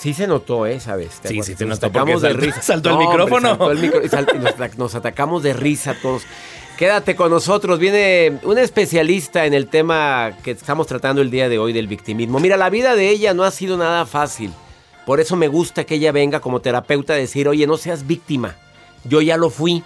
sí 0.00 0.14
se 0.14 0.26
notó, 0.26 0.66
¿eh? 0.66 0.80
¿Sabes? 0.80 1.20
¿Te 1.20 1.28
Sí, 1.28 1.42
sí 1.42 1.54
se 1.54 1.64
Nos 1.66 1.80
notó 1.80 1.86
atacamos 1.98 2.22
de 2.22 2.28
saltó- 2.30 2.40
risa. 2.40 2.62
saltó 2.62 2.88
el 2.88 2.94
hombre, 2.96 3.08
micrófono. 3.08 3.48
saltó 3.48 3.70
el 3.70 3.78
micro- 3.78 4.58
nos, 4.58 4.78
nos 4.78 4.94
atacamos 4.94 5.42
de 5.42 5.52
risa 5.52 5.94
todos. 6.00 6.22
Quédate 6.78 7.14
con 7.14 7.30
nosotros. 7.30 7.78
Viene 7.78 8.38
un 8.42 8.56
especialista 8.58 9.44
en 9.44 9.52
el 9.54 9.68
tema 9.68 10.32
que 10.42 10.52
estamos 10.52 10.86
tratando 10.86 11.20
el 11.20 11.30
día 11.30 11.48
de 11.50 11.58
hoy 11.58 11.72
del 11.74 11.86
victimismo. 11.86 12.40
Mira, 12.40 12.56
la 12.56 12.70
vida 12.70 12.96
de 12.96 13.10
ella 13.10 13.34
no 13.34 13.44
ha 13.44 13.50
sido 13.50 13.76
nada 13.76 14.06
fácil. 14.06 14.50
Por 15.04 15.20
eso 15.20 15.36
me 15.36 15.48
gusta 15.48 15.84
que 15.84 15.96
ella 15.96 16.10
venga 16.12 16.40
como 16.40 16.60
terapeuta 16.60 17.12
a 17.12 17.16
decir, 17.16 17.48
oye, 17.48 17.66
no 17.66 17.76
seas 17.76 18.06
víctima. 18.06 18.56
Yo 19.04 19.20
ya 19.20 19.36
lo 19.36 19.50
fui. 19.50 19.84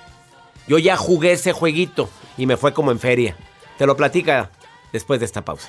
Yo 0.68 0.78
ya 0.78 0.97
jugué 0.97 1.33
ese 1.33 1.52
jueguito 1.52 2.09
y 2.38 2.47
me 2.47 2.56
fue 2.56 2.73
como 2.73 2.90
en 2.92 3.00
feria. 3.00 3.37
Te 3.76 3.87
lo 3.87 3.97
platica 3.97 4.50
después 4.92 5.18
de 5.18 5.26
esta 5.26 5.42
pausa. 5.44 5.68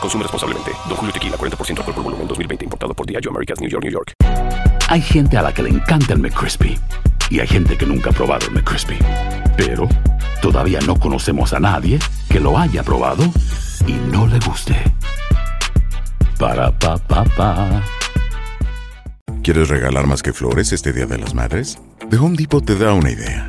Consume 0.00 0.22
responsablemente. 0.22 0.72
Don 0.88 0.96
Julio 0.96 1.12
Tequila, 1.12 1.36
40% 1.36 1.78
alcohol 1.78 1.94
por 1.94 2.04
volumen, 2.04 2.28
2020. 2.28 2.64
Importado 2.64 2.94
por 2.94 3.06
Diageo 3.06 3.30
Americas, 3.30 3.60
New 3.60 3.70
York, 3.70 3.84
New 3.84 3.92
York. 3.92 4.12
Hay 4.88 5.00
gente 5.00 5.36
a 5.36 5.42
la 5.42 5.52
que 5.52 5.62
le 5.62 5.70
encanta 5.70 6.12
el 6.12 6.20
McCrispy 6.20 6.78
y 7.30 7.40
hay 7.40 7.46
gente 7.46 7.76
que 7.76 7.86
nunca 7.86 8.10
ha 8.10 8.12
probado 8.12 8.46
el 8.46 8.52
McCrispy. 8.52 8.98
Pero 9.56 9.88
todavía 10.40 10.80
no 10.86 10.96
conocemos 10.96 11.52
a 11.52 11.60
nadie 11.60 11.98
que 12.28 12.38
lo 12.38 12.56
haya 12.56 12.82
probado 12.82 13.24
y 13.86 13.92
no 13.92 14.26
le 14.26 14.38
guste. 14.40 14.76
Para 16.38 16.70
pa 16.78 16.96
pa 16.98 17.24
pa. 17.24 17.82
¿Quieres 19.42 19.68
regalar 19.68 20.06
más 20.06 20.22
que 20.22 20.32
flores 20.32 20.72
este 20.72 20.92
Día 20.92 21.06
de 21.06 21.18
las 21.18 21.34
Madres? 21.34 21.78
The 22.10 22.16
Home 22.16 22.36
Depot 22.36 22.64
te 22.64 22.76
da 22.76 22.92
una 22.92 23.10
idea. 23.10 23.48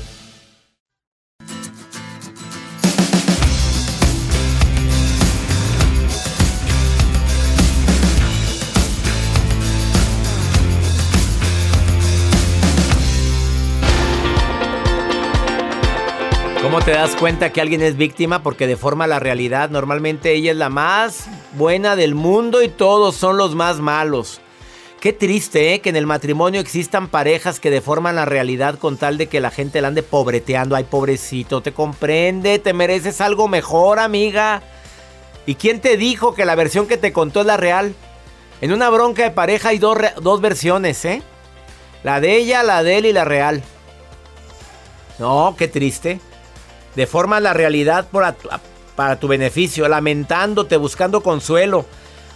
¿Cómo 16.61 16.79
te 16.79 16.91
das 16.91 17.15
cuenta 17.15 17.51
que 17.51 17.59
alguien 17.59 17.81
es 17.81 17.97
víctima? 17.97 18.43
Porque 18.43 18.67
deforma 18.67 19.07
la 19.07 19.19
realidad. 19.19 19.71
Normalmente 19.71 20.33
ella 20.33 20.51
es 20.51 20.57
la 20.57 20.69
más 20.69 21.25
buena 21.53 21.95
del 21.95 22.13
mundo 22.13 22.61
y 22.61 22.69
todos 22.69 23.15
son 23.15 23.35
los 23.35 23.55
más 23.55 23.79
malos. 23.79 24.41
Qué 24.99 25.11
triste, 25.11 25.73
¿eh? 25.73 25.79
Que 25.79 25.89
en 25.89 25.95
el 25.95 26.05
matrimonio 26.05 26.61
existan 26.61 27.07
parejas 27.07 27.59
que 27.59 27.71
deforman 27.71 28.15
la 28.15 28.25
realidad 28.25 28.77
con 28.77 28.97
tal 28.97 29.17
de 29.17 29.25
que 29.25 29.41
la 29.41 29.49
gente 29.49 29.81
la 29.81 29.87
ande 29.87 30.03
pobreteando. 30.03 30.75
Ay, 30.75 30.83
pobrecito, 30.83 31.61
te 31.61 31.73
comprende, 31.73 32.59
te 32.59 32.73
mereces 32.73 33.21
algo 33.21 33.47
mejor, 33.47 33.97
amiga. 33.97 34.61
¿Y 35.47 35.55
quién 35.55 35.81
te 35.81 35.97
dijo 35.97 36.35
que 36.35 36.45
la 36.45 36.53
versión 36.53 36.85
que 36.85 36.97
te 36.97 37.11
contó 37.11 37.41
es 37.41 37.47
la 37.47 37.57
real? 37.57 37.95
En 38.61 38.71
una 38.71 38.91
bronca 38.91 39.23
de 39.23 39.31
pareja 39.31 39.69
hay 39.69 39.79
dos, 39.79 39.97
dos 40.21 40.39
versiones, 40.39 41.03
¿eh? 41.05 41.23
La 42.03 42.21
de 42.21 42.37
ella, 42.37 42.61
la 42.61 42.83
de 42.83 42.99
él 42.99 43.07
y 43.07 43.13
la 43.13 43.25
real. 43.25 43.63
No, 45.17 45.55
qué 45.57 45.67
triste. 45.67 46.19
Deformas 46.95 47.41
la 47.41 47.53
realidad 47.53 48.07
por 48.09 48.23
para 48.95 49.19
tu 49.19 49.27
beneficio, 49.27 49.87
lamentándote, 49.87 50.77
buscando 50.77 51.21
consuelo. 51.21 51.85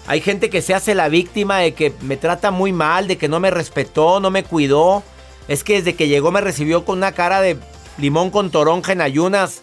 Hay 0.08 0.22
gente 0.22 0.50
que 0.50 0.62
se 0.62 0.74
hace 0.74 0.96
la 0.96 1.10
víctima 1.10 1.60
de 1.60 1.74
que 1.74 1.94
me 2.01 2.18
trata 2.18 2.51
muy 2.51 2.72
mal, 2.72 3.08
de 3.08 3.18
que 3.18 3.27
no 3.27 3.40
me 3.40 3.51
respetó, 3.51 4.20
no 4.20 4.32
me 4.32 4.44
cuidó. 4.44 5.03
Es 5.48 5.64
que 5.64 5.74
desde 5.74 5.96
que 5.96 6.08
llegó 6.08 6.32
me 6.32 6.42
recibió 6.42 6.86
con 6.86 6.98
una 7.00 7.12
cara 7.12 7.42
de 7.42 7.58
limón 7.98 8.29
con 8.29 8.51
toronja 8.51 8.94
en 8.94 9.01
ayunas. 9.01 9.62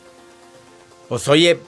Pues 1.08 1.28
oye, 1.28 1.60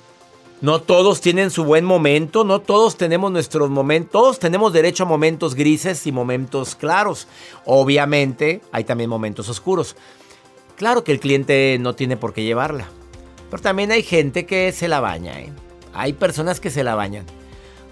no 0.61 0.81
todos 0.81 1.21
tienen 1.21 1.51
su 1.51 1.65
buen 1.65 1.85
momento, 1.85 2.45
no 2.45 2.61
todos 2.61 2.97
tenemos 2.97 3.31
nuestros 3.31 3.71
momentos, 3.71 4.13
todos 4.13 4.39
tenemos 4.39 4.73
derecho 4.73 5.05
a 5.05 5.07
momentos 5.07 5.55
grises 5.55 6.07
y 6.07 6.13
momentos 6.13 6.75
claros. 6.75 7.29
Obviamente 7.65 8.61
hay 8.73 8.85
también 8.85 9.11
momentos 9.11 9.49
oscuros. 9.49 9.97
Claro 10.77 11.05
que 11.05 11.13
el 11.13 11.21
cliente 11.21 11.77
no 11.81 11.95
tiene 11.95 12.17
por 12.17 12.33
qué 12.33 12.43
llevarla. 12.43 12.89
Pero 13.55 13.63
también 13.63 13.93
hay 13.93 14.03
gente 14.03 14.47
que 14.47 14.73
se 14.73 14.89
la 14.89 14.99
baña, 14.99 15.39
¿eh? 15.39 15.53
Hay 15.93 16.13
personas 16.13 16.59
que 16.59 16.71
se 16.71 16.83
la 16.83 16.97
bañan. 16.97 17.25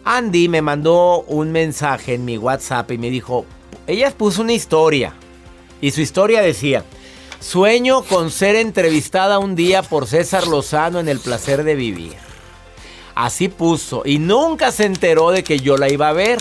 Andy 0.04 0.48
me 0.48 0.60
mandó 0.60 1.20
un 1.28 1.52
mensaje 1.52 2.14
en 2.14 2.24
mi 2.24 2.36
WhatsApp 2.36 2.90
y 2.90 2.98
me 2.98 3.10
dijo, 3.10 3.46
ella 3.86 4.10
puso 4.10 4.42
una 4.42 4.54
historia. 4.54 5.12
Y 5.80 5.92
su 5.92 6.00
historia 6.00 6.42
decía, 6.42 6.82
sueño 7.38 8.02
con 8.02 8.32
ser 8.32 8.56
entrevistada 8.56 9.38
un 9.38 9.54
día 9.54 9.84
por 9.84 10.08
César 10.08 10.48
Lozano 10.48 10.98
en 10.98 11.08
El 11.08 11.20
Placer 11.20 11.62
de 11.62 11.76
Vivir. 11.76 12.14
Así 13.14 13.46
puso. 13.46 14.02
Y 14.04 14.18
nunca 14.18 14.72
se 14.72 14.86
enteró 14.86 15.30
de 15.30 15.44
que 15.44 15.60
yo 15.60 15.76
la 15.76 15.88
iba 15.88 16.08
a 16.08 16.12
ver. 16.12 16.40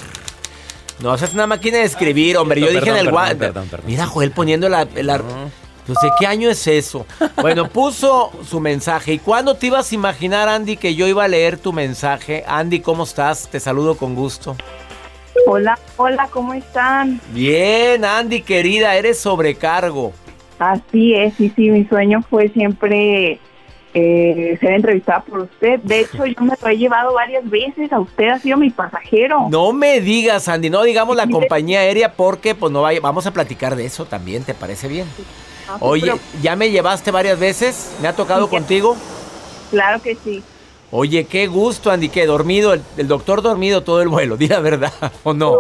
No, 0.98 1.14
esa 1.14 1.26
es 1.26 1.36
una 1.36 1.46
máquina 1.46 1.78
de 1.78 1.84
escribir, 1.84 2.38
hombre. 2.38 2.60
Yo 2.60 2.66
Perdón, 2.66 2.80
dije 2.82 2.90
en 2.90 2.98
el 2.98 3.06
perdón, 3.06 3.22
WhatsApp. 3.22 3.38
perdón, 3.38 3.68
perdón. 3.70 3.86
Mira, 3.88 4.08
Joel 4.08 4.32
poniendo 4.32 4.68
la... 4.68 4.88
la 4.96 5.20
no 5.20 5.61
sé 5.96 6.10
qué 6.20 6.28
año 6.28 6.50
es 6.50 6.66
eso. 6.68 7.06
Bueno, 7.42 7.68
puso 7.70 8.32
su 8.44 8.60
mensaje. 8.60 9.14
¿Y 9.14 9.20
cuándo 9.20 9.56
te 9.56 9.68
ibas 9.68 9.92
a 9.92 9.96
imaginar, 9.96 10.48
Andy, 10.48 10.78
que 10.78 10.96
yo 10.96 11.08
iba 11.08 11.24
a 11.24 11.28
leer 11.28 11.58
tu 11.58 11.74
mensaje? 11.74 12.44
Andy, 12.48 12.80
¿cómo 12.80 13.04
estás? 13.04 13.48
Te 13.50 13.60
saludo 13.60 13.98
con 13.98 14.16
gusto. 14.16 14.56
Hola, 15.48 15.80
hola, 15.98 16.28
¿cómo 16.32 16.54
están? 16.54 17.20
Bien, 17.34 18.04
Andy, 18.06 18.42
querida, 18.42 18.96
eres 18.96 19.20
sobrecargo. 19.20 20.14
Así 20.60 21.16
es, 21.16 21.34
sí, 21.36 21.52
sí, 21.56 21.72
mi 21.72 21.86
sueño 21.86 22.24
fue 22.30 22.50
siempre 22.50 23.40
eh, 23.94 24.58
ser 24.60 24.74
entrevistada 24.74 25.22
por 25.22 25.40
usted. 25.40 25.80
De 25.80 26.02
hecho, 26.02 26.26
yo 26.26 26.42
me 26.42 26.54
lo 26.62 26.68
he 26.68 26.78
llevado 26.78 27.14
varias 27.14 27.50
veces, 27.50 27.92
a 27.92 28.00
usted 28.00 28.28
ha 28.30 28.40
sido 28.40 28.58
mi 28.58 28.70
pasajero. 28.70 29.48
No 29.50 29.74
me 29.74 30.02
digas, 30.02 30.48
Andy, 30.48 30.70
no 30.70 30.84
digamos 30.84 31.16
la 31.16 31.28
compañía 31.28 31.80
aérea 31.80 32.14
porque 32.14 32.54
pues 32.54 32.72
no 32.72 32.82
vaya, 32.84 33.00
vamos 33.02 33.26
a 33.26 33.32
platicar 33.32 33.76
de 33.76 33.86
eso 33.86 34.06
también, 34.06 34.44
¿te 34.44 34.54
parece 34.54 34.88
bien? 34.88 35.08
No 35.74 35.80
se 35.80 35.86
Oye. 35.86 36.14
¿ya 36.42 36.56
me 36.56 36.70
llevaste 36.70 37.12
varias 37.12 37.40
veces? 37.40 37.92
¿Me 38.02 38.08
ha 38.08 38.16
tocado 38.16 38.50
contigo? 38.50 38.96
Claro 39.70 40.02
que 40.02 40.18
sí. 40.24 40.44
Oye, 40.92 41.26
qué 41.26 41.48
gusto, 41.48 41.90
Andy, 41.90 42.10
que 42.10 42.26
dormido, 42.26 42.74
el, 42.74 42.82
el 42.98 43.08
doctor 43.08 43.42
dormido 43.42 43.82
todo 43.82 44.02
el 44.02 44.10
vuelo, 44.10 44.36
di 44.38 44.48
la 44.48 44.60
verdad, 44.60 44.92
¿o 45.24 45.34
no? 45.34 45.58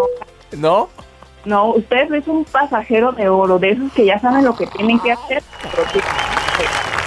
¿No? 0.51 0.89
No, 1.45 1.73
usted 1.73 2.13
es 2.13 2.27
un 2.27 2.45
pasajero 2.45 3.13
de 3.13 3.27
oro, 3.29 3.57
de 3.57 3.71
esos 3.71 3.91
que 3.93 4.05
ya 4.05 4.19
saben 4.19 4.45
lo 4.45 4.55
que 4.55 4.67
tienen 4.67 4.99
que 4.99 5.11
hacer. 5.11 5.41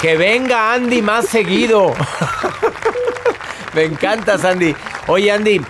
Que 0.01 0.17
venga 0.17 0.73
Andy 0.73 1.03
más 1.03 1.27
seguido. 1.27 1.93
Me 3.75 3.85
encanta, 3.85 4.35
Andy. 4.35 4.75
Oye, 5.07 5.31
Andy, 5.31 5.61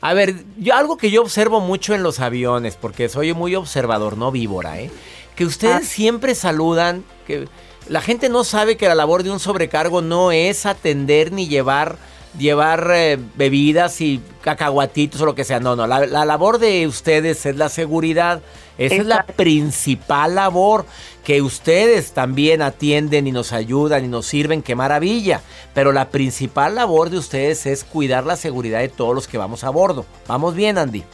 a 0.00 0.14
ver, 0.14 0.34
yo 0.56 0.74
algo 0.74 0.96
que 0.96 1.10
yo 1.10 1.22
observo 1.22 1.60
mucho 1.60 1.94
en 1.94 2.02
los 2.02 2.20
aviones, 2.20 2.76
porque 2.76 3.08
soy 3.08 3.32
muy 3.34 3.54
observador, 3.54 4.16
no 4.16 4.30
víbora, 4.30 4.78
¿eh? 4.80 4.90
Que 5.36 5.44
ustedes 5.44 5.88
siempre 5.88 6.34
saludan, 6.34 7.04
que 7.26 7.48
la 7.88 8.00
gente 8.00 8.28
no 8.28 8.44
sabe 8.44 8.76
que 8.76 8.86
la 8.86 8.94
labor 8.94 9.22
de 9.22 9.30
un 9.30 9.40
sobrecargo 9.40 10.02
no 10.02 10.32
es 10.32 10.66
atender 10.66 11.32
ni 11.32 11.48
llevar 11.48 11.98
llevar 12.38 12.90
eh, 12.94 13.18
bebidas 13.34 14.00
y 14.00 14.20
cacahuatitos 14.40 15.20
o 15.20 15.26
lo 15.26 15.34
que 15.34 15.44
sea. 15.44 15.60
No, 15.60 15.76
no, 15.76 15.86
la, 15.86 16.06
la 16.06 16.24
labor 16.24 16.58
de 16.58 16.86
ustedes 16.86 17.44
es 17.46 17.56
la 17.56 17.68
seguridad. 17.68 18.40
Esa 18.78 18.94
es 18.94 19.06
la 19.06 19.26
principal 19.26 20.34
labor 20.34 20.86
que 21.24 21.42
ustedes 21.42 22.12
también 22.12 22.62
atienden 22.62 23.26
y 23.26 23.32
nos 23.32 23.52
ayudan 23.52 24.04
y 24.04 24.08
nos 24.08 24.26
sirven, 24.26 24.62
qué 24.62 24.74
maravilla. 24.74 25.42
Pero 25.74 25.92
la 25.92 26.08
principal 26.08 26.74
labor 26.74 27.10
de 27.10 27.18
ustedes 27.18 27.66
es 27.66 27.84
cuidar 27.84 28.24
la 28.24 28.36
seguridad 28.36 28.80
de 28.80 28.88
todos 28.88 29.14
los 29.14 29.28
que 29.28 29.38
vamos 29.38 29.62
a 29.64 29.70
bordo. 29.70 30.06
Vamos 30.26 30.54
bien, 30.54 30.78
Andy. 30.78 31.04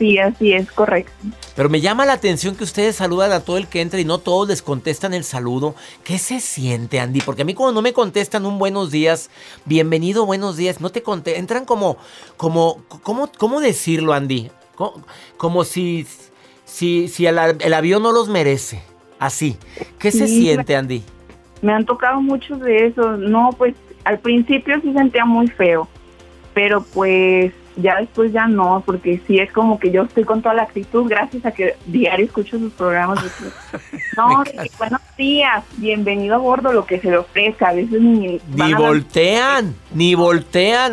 Sí, 0.00 0.16
así 0.16 0.54
es, 0.54 0.72
correcto. 0.72 1.12
Pero 1.54 1.68
me 1.68 1.82
llama 1.82 2.06
la 2.06 2.14
atención 2.14 2.56
que 2.56 2.64
ustedes 2.64 2.96
saludan 2.96 3.32
a 3.32 3.40
todo 3.40 3.58
el 3.58 3.66
que 3.66 3.82
entra 3.82 4.00
y 4.00 4.06
no 4.06 4.16
todos 4.16 4.48
les 4.48 4.62
contestan 4.62 5.12
el 5.12 5.24
saludo. 5.24 5.74
¿Qué 6.04 6.16
se 6.16 6.40
siente, 6.40 6.98
Andy? 6.98 7.20
Porque 7.20 7.42
a 7.42 7.44
mí 7.44 7.52
cuando 7.52 7.74
no 7.74 7.82
me 7.82 7.92
contestan 7.92 8.46
un 8.46 8.58
buenos 8.58 8.90
días, 8.90 9.28
bienvenido, 9.66 10.24
buenos 10.24 10.56
días, 10.56 10.80
no 10.80 10.88
te 10.88 11.02
contestan, 11.02 11.42
entran 11.42 11.64
como, 11.66 11.98
como, 12.38 12.80
¿cómo, 13.02 13.28
cómo 13.36 13.60
decirlo, 13.60 14.14
Andy? 14.14 14.50
Como, 14.74 15.04
como 15.36 15.64
si, 15.64 16.06
si, 16.64 17.08
si 17.08 17.26
el, 17.26 17.38
el 17.60 17.74
avión 17.74 18.02
no 18.02 18.10
los 18.10 18.30
merece. 18.30 18.82
Así. 19.18 19.58
¿Qué 19.98 20.12
se 20.12 20.28
siente, 20.28 20.76
Andy? 20.76 21.02
Me 21.60 21.74
han 21.74 21.84
tocado 21.84 22.22
muchos 22.22 22.58
de 22.60 22.86
esos. 22.86 23.18
No, 23.18 23.50
pues 23.58 23.74
al 24.04 24.18
principio 24.18 24.80
sí 24.80 24.94
sentía 24.94 25.26
muy 25.26 25.46
feo, 25.48 25.86
pero 26.54 26.82
pues 26.94 27.52
ya 27.76 27.96
después 27.96 28.32
ya 28.32 28.46
no, 28.46 28.82
porque 28.84 29.20
sí 29.26 29.38
es 29.38 29.52
como 29.52 29.78
que 29.78 29.90
yo 29.90 30.02
estoy 30.02 30.24
con 30.24 30.42
toda 30.42 30.54
la 30.54 30.62
actitud 30.62 31.08
gracias 31.08 31.46
a 31.46 31.52
que 31.52 31.76
diario 31.86 32.26
escucho 32.26 32.58
sus 32.58 32.72
programas. 32.72 33.24
no, 34.16 34.42
que, 34.44 34.70
buenos 34.78 35.00
días, 35.16 35.64
bienvenido 35.76 36.34
a 36.34 36.38
bordo, 36.38 36.72
lo 36.72 36.84
que 36.84 37.00
se 37.00 37.10
le 37.10 37.18
ofrezca. 37.18 37.68
A 37.68 37.72
veces 37.72 38.00
ni, 38.00 38.40
Ni 38.54 38.74
voltean, 38.74 39.74
ni 39.94 40.14
voltean. 40.14 40.92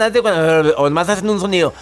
O 0.77 0.89
más 0.89 1.09
hacen 1.09 1.29
un 1.29 1.39
sonido. 1.39 1.73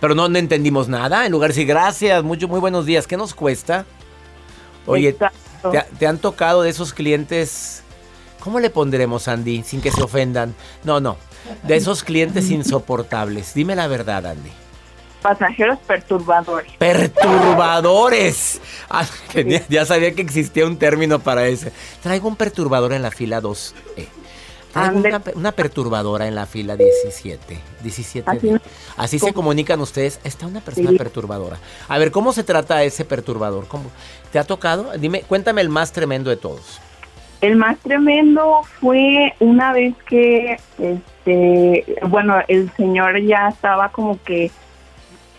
Pero 0.00 0.14
no, 0.14 0.28
no 0.28 0.38
entendimos 0.38 0.88
nada. 0.88 1.26
En 1.26 1.32
lugar 1.32 1.50
de 1.50 1.54
decir 1.54 1.68
gracias, 1.68 2.22
mucho, 2.22 2.48
muy 2.48 2.60
buenos 2.60 2.86
días. 2.86 3.06
¿Qué 3.06 3.16
nos 3.16 3.34
cuesta? 3.34 3.86
Oye. 4.86 5.12
¿te, 5.12 5.84
te 5.98 6.06
han 6.06 6.18
tocado 6.18 6.62
de 6.62 6.70
esos 6.70 6.92
clientes? 6.92 7.84
¿Cómo 8.40 8.58
le 8.58 8.70
pondremos, 8.70 9.28
Andy? 9.28 9.62
Sin 9.62 9.80
que 9.80 9.92
se 9.92 10.02
ofendan. 10.02 10.54
No, 10.82 10.98
no. 10.98 11.16
De 11.62 11.76
esos 11.76 12.02
clientes 12.04 12.50
insoportables. 12.50 13.54
Dime 13.54 13.74
la 13.76 13.86
verdad, 13.86 14.26
Andy. 14.26 14.50
Pasajeros 15.22 15.78
perturbadores. 15.86 16.72
Perturbadores. 16.78 18.60
Ah, 18.90 19.06
ya 19.68 19.84
sabía 19.86 20.12
que 20.14 20.22
existía 20.22 20.66
un 20.66 20.76
término 20.76 21.18
para 21.20 21.46
ese. 21.46 21.72
Traigo 22.02 22.28
un 22.28 22.36
perturbador 22.36 22.92
en 22.92 23.02
la 23.02 23.10
fila 23.10 23.40
2. 23.40 23.74
Traigo 24.72 24.96
Ande. 24.96 25.08
una, 25.10 25.20
pe- 25.20 25.32
una 25.36 25.52
perturbadora 25.52 26.26
en 26.26 26.34
la 26.34 26.46
fila 26.46 26.76
17. 26.76 27.58
17. 27.82 28.60
Así 28.96 29.18
se 29.18 29.32
comunican 29.32 29.80
ustedes. 29.80 30.18
Está 30.24 30.46
una 30.46 30.60
persona 30.60 30.90
Sí. 30.90 30.96
perturbadora. 30.98 31.58
A 31.88 31.98
ver, 31.98 32.10
¿cómo 32.10 32.32
se 32.32 32.42
trata 32.42 32.82
ese 32.82 33.04
perturbador? 33.04 33.68
¿Cómo? 33.68 33.90
¿Te 34.32 34.38
ha 34.38 34.44
tocado? 34.44 34.90
Dime, 34.98 35.22
cuéntame 35.22 35.60
el 35.60 35.68
más 35.68 35.92
tremendo 35.92 36.30
de 36.30 36.36
todos. 36.36 36.80
El 37.42 37.56
más 37.56 37.76
tremendo 37.80 38.62
fue 38.80 39.34
una 39.40 39.72
vez 39.72 39.94
que, 40.08 40.56
este, 41.24 41.96
bueno, 42.08 42.36
el 42.48 42.70
señor 42.72 43.20
ya 43.20 43.48
estaba 43.48 43.90
como 43.90 44.20
que 44.22 44.50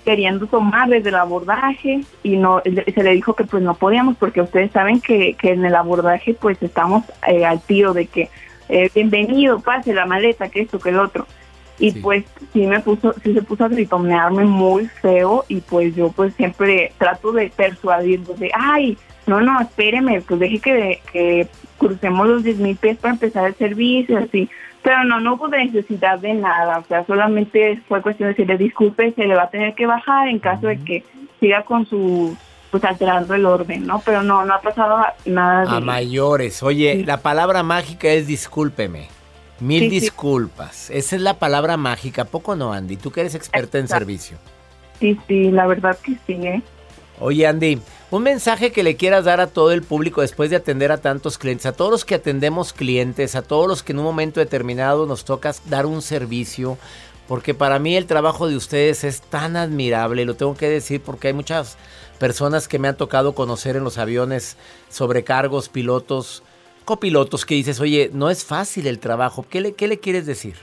queriendo 0.06 0.48
tomar 0.48 0.89
desde 0.89 1.10
el 1.10 1.15
abordaje 1.15 2.02
y 2.24 2.36
no 2.36 2.62
se 2.62 3.04
le 3.04 3.12
dijo 3.12 3.36
que 3.36 3.46
pues 3.46 3.63
no 3.63 3.74
podíamos 3.76 4.17
porque 4.17 4.41
ustedes 4.41 4.72
saben 4.72 5.00
que, 5.00 5.34
que 5.36 5.52
en 5.52 5.63
el 5.63 5.76
abordaje 5.76 6.34
pues 6.34 6.62
estamos 6.62 7.04
eh, 7.26 7.46
al 7.46 7.62
tiro 7.62 7.93
de 7.93 8.08
que 8.08 8.30
eh, 8.67 8.89
bienvenido, 8.93 9.60
pase 9.60 9.93
la 9.93 10.06
maleta, 10.06 10.50
que 10.50 10.62
esto, 10.62 10.80
que 10.80 10.89
el 10.89 11.00
otro. 11.00 11.26
Y 11.80 11.91
pues 11.91 12.24
sí 12.54 12.65
me 12.67 12.80
puso, 12.80 13.13
sí 13.24 13.34
se 13.34 13.41
puso 13.41 13.65
a 13.65 13.67
gritonearme 13.67 14.46
muy 14.46 14.88
feo 14.88 15.43
y 15.48 15.60
pues 15.60 15.96
yo 15.96 16.12
pues 16.12 16.34
siempre 16.36 16.93
trato 16.98 17.32
de 17.32 17.52
persuadirlos 17.56 18.39
de, 18.39 18.52
ay, 18.54 18.98
no, 19.27 19.41
no, 19.41 19.59
espéreme, 19.62 20.21
pues 20.21 20.39
deje 20.39 20.59
que, 20.59 21.01
que 21.12 21.47
crucemos 21.77 22.27
los 22.27 22.43
10 22.43 22.57
mil 22.57 22.75
pies 22.75 22.97
para 22.97 23.13
empezar 23.13 23.45
el 23.45 23.55
servicio, 23.55 24.17
así. 24.17 24.49
Pero 24.81 25.03
no, 25.05 25.19
no 25.21 25.36
hubo 25.36 25.47
necesidad 25.47 26.19
de 26.19 26.33
nada, 26.33 26.79
o 26.79 26.83
sea, 26.86 27.05
solamente 27.05 27.81
fue 27.88 28.01
cuestión 28.01 28.27
de 28.27 28.33
decirle, 28.33 28.57
disculpe, 28.57 29.13
se 29.13 29.25
le 29.25 29.36
va 29.36 29.43
a 29.43 29.49
tener 29.49 29.75
que 29.75 29.86
bajar 29.86 30.27
en 30.27 30.39
caso 30.39 30.67
de 30.67 30.77
que 30.77 31.03
siga 31.39 31.63
con 31.63 31.86
su, 31.86 32.36
pues 32.69 32.83
alterando 32.83 33.33
el 33.33 33.45
orden, 33.45 33.88
¿no? 33.88 34.01
Pero 34.03 34.23
no, 34.23 34.43
no 34.45 34.53
ha 34.55 34.62
pasado 34.62 35.05
nada 35.25 35.62
de 35.62 35.77
A 35.77 35.79
mayores. 35.79 36.62
Oye, 36.63 37.03
la 37.05 37.17
palabra 37.21 37.63
mágica 37.63 38.09
es 38.09 38.27
discúlpeme. 38.27 39.07
Mil 39.59 39.83
Sí, 39.83 39.89
sí. 39.89 39.99
disculpas. 40.01 40.89
Esa 40.89 41.15
es 41.15 41.21
la 41.21 41.36
palabra 41.36 41.77
mágica. 41.77 42.23
¿A 42.23 42.25
poco 42.25 42.55
no, 42.55 42.73
Andy? 42.73 42.97
Tú 42.97 43.12
que 43.12 43.21
eres 43.21 43.36
experta 43.36 43.77
en 43.77 43.88
servicio. 43.88 44.38
Sí, 44.99 45.17
sí, 45.27 45.51
la 45.51 45.67
verdad 45.67 45.97
que 46.03 46.13
sí, 46.27 46.33
¿eh? 46.45 46.62
Oye, 47.19 47.47
Andy, 47.47 47.79
un 48.15 48.21
mensaje 48.21 48.71
que 48.71 48.84
le 48.84 48.95
quieras 48.95 49.26
dar 49.26 49.41
a 49.41 49.47
todo 49.47 49.71
el 49.71 49.82
público 49.82 50.21
después 50.21 50.52
de 50.52 50.56
atender 50.56 50.91
a 50.91 51.02
tantos 51.02 51.39
clientes, 51.39 51.65
a 51.65 51.71
todos 51.71 51.89
los 51.89 52.06
que 52.06 52.13
atendemos 52.13 52.71
clientes, 52.71 53.34
a 53.34 53.41
todos 53.41 53.67
los 53.67 53.82
que 53.82 53.91
en 53.91 53.97
un 53.97 54.06
momento 54.06 54.39
determinado 54.39 55.08
nos 55.08 55.26
toca 55.26 55.56
dar 55.65 55.88
un 55.88 56.04
servicio, 56.04 56.78
porque 57.28 57.56
para 57.56 57.80
mí 57.80 57.97
el 57.97 58.06
trabajo 58.06 58.47
de 58.47 58.56
ustedes 58.56 59.04
es 59.04 59.21
tan 59.21 59.56
admirable, 59.56 60.26
lo 60.26 60.36
tengo 60.36 60.56
que 60.56 60.69
decir 60.69 61.02
porque 61.02 61.30
hay 61.30 61.34
muchas 61.34 61.76
personas 62.19 62.67
que 62.67 62.78
me 62.78 62.88
han 62.88 62.97
tocado 62.97 63.34
conocer 63.34 63.78
en 63.78 63.84
los 63.84 63.97
aviones, 63.97 64.58
sobrecargos, 64.89 65.67
pilotos, 65.67 66.43
copilotos, 66.86 67.47
que 67.47 67.56
dices, 67.56 67.80
oye, 67.80 68.12
no 68.13 68.30
es 68.30 68.45
fácil 68.45 68.86
el 68.86 68.99
trabajo, 68.99 69.43
¿qué 69.49 69.60
le, 69.60 69.73
qué 69.73 69.88
le 69.88 69.99
quieres 69.99 70.28
decir? 70.28 70.58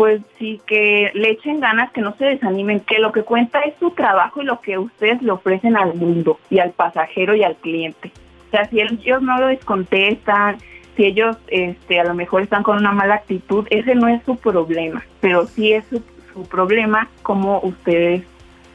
Pues 0.00 0.22
sí, 0.38 0.62
que 0.66 1.10
le 1.12 1.32
echen 1.32 1.60
ganas, 1.60 1.92
que 1.92 2.00
no 2.00 2.16
se 2.16 2.24
desanimen, 2.24 2.80
que 2.80 3.00
lo 3.00 3.12
que 3.12 3.22
cuenta 3.22 3.60
es 3.60 3.74
su 3.78 3.90
trabajo 3.90 4.40
y 4.40 4.46
lo 4.46 4.62
que 4.62 4.78
ustedes 4.78 5.20
le 5.20 5.30
ofrecen 5.30 5.76
al 5.76 5.92
mundo 5.92 6.40
y 6.48 6.58
al 6.58 6.70
pasajero 6.70 7.34
y 7.34 7.42
al 7.42 7.56
cliente. 7.56 8.10
O 8.48 8.50
sea, 8.50 8.66
si 8.70 8.80
ellos 8.80 9.20
no 9.20 9.38
lo 9.38 9.48
descontestan, 9.48 10.56
si 10.96 11.04
ellos 11.04 11.36
este, 11.48 12.00
a 12.00 12.04
lo 12.04 12.14
mejor 12.14 12.40
están 12.40 12.62
con 12.62 12.78
una 12.78 12.92
mala 12.92 13.16
actitud, 13.16 13.66
ese 13.68 13.94
no 13.94 14.08
es 14.08 14.22
su 14.24 14.36
problema, 14.36 15.04
pero 15.20 15.46
sí 15.46 15.74
es 15.74 15.84
su, 15.90 16.02
su 16.32 16.44
problema 16.48 17.10
cómo 17.22 17.60
ustedes 17.62 18.24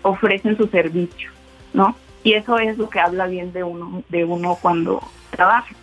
ofrecen 0.04 0.56
su 0.58 0.68
servicio, 0.68 1.32
¿no? 1.74 1.96
Y 2.24 2.34
eso 2.34 2.60
es 2.60 2.78
lo 2.78 2.88
que 2.88 3.00
habla 3.00 3.26
bien 3.26 3.52
de 3.52 3.64
uno, 3.64 4.04
de 4.10 4.26
uno 4.26 4.60
cuando 4.62 5.02
trabaja. 5.32 5.74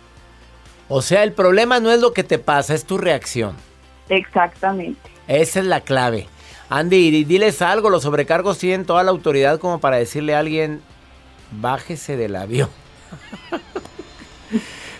O 0.87 1.01
sea, 1.01 1.21
el 1.21 1.33
problema 1.33 1.81
no 1.81 1.91
es 1.91 1.99
lo 1.99 2.13
que 2.13 2.23
te 2.23 2.39
pasa, 2.39 2.73
es 2.73 2.85
tu 2.85 2.97
reacción. 2.97 3.57
Exactamente. 4.09 5.09
Esa 5.27 5.59
es 5.59 5.65
la 5.65 5.81
clave. 5.81 6.27
Andy, 6.69 7.11
di- 7.11 7.23
diles 7.23 7.61
algo, 7.61 7.89
los 7.89 8.03
sobrecargos 8.03 8.57
tienen 8.57 8.85
toda 8.85 9.03
la 9.03 9.11
autoridad 9.11 9.59
como 9.59 9.79
para 9.79 9.97
decirle 9.97 10.35
a 10.35 10.39
alguien, 10.39 10.81
bájese 11.51 12.17
del 12.17 12.35
avión. 12.35 12.69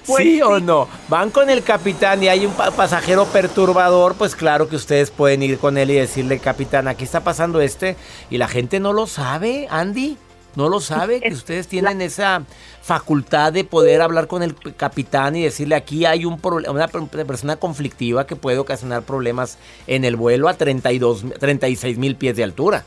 ¿Sí 0.03 0.41
o 0.41 0.59
no? 0.59 0.89
Van 1.07 1.29
con 1.29 1.49
el 1.49 1.63
capitán 1.63 2.21
y 2.21 2.27
hay 2.27 2.45
un 2.45 2.51
pa- 2.53 2.71
pasajero 2.71 3.25
perturbador, 3.25 4.15
pues 4.15 4.35
claro 4.35 4.67
que 4.67 4.75
ustedes 4.75 5.11
pueden 5.11 5.41
ir 5.43 5.57
con 5.57 5.77
él 5.77 5.91
y 5.91 5.95
decirle, 5.95 6.39
capitán, 6.39 6.89
aquí 6.89 7.05
está 7.05 7.21
pasando 7.23 7.61
este, 7.61 7.95
y 8.29 8.37
la 8.37 8.49
gente 8.49 8.81
no 8.81 8.91
lo 8.91 9.07
sabe, 9.07 9.65
Andy, 9.69 10.17
no 10.55 10.69
lo 10.69 10.79
sabe, 10.79 11.21
que 11.21 11.33
ustedes 11.33 11.67
tienen 11.67 12.01
esa 12.01 12.43
facultad 12.81 13.53
de 13.53 13.63
poder 13.63 14.01
hablar 14.01 14.27
con 14.27 14.43
el 14.43 14.55
capitán 14.75 15.35
y 15.35 15.43
decirle, 15.43 15.75
aquí 15.75 16.05
hay 16.05 16.25
un 16.25 16.39
una 16.43 16.87
per- 16.87 17.25
persona 17.25 17.55
conflictiva 17.55 18.27
que 18.27 18.35
puede 18.35 18.57
ocasionar 18.57 19.03
problemas 19.03 19.57
en 19.87 20.05
el 20.05 20.15
vuelo 20.15 20.49
a 20.49 20.53
32, 20.55 21.25
36 21.39 21.97
mil 21.97 22.15
pies 22.15 22.35
de 22.35 22.43
altura. 22.43 22.85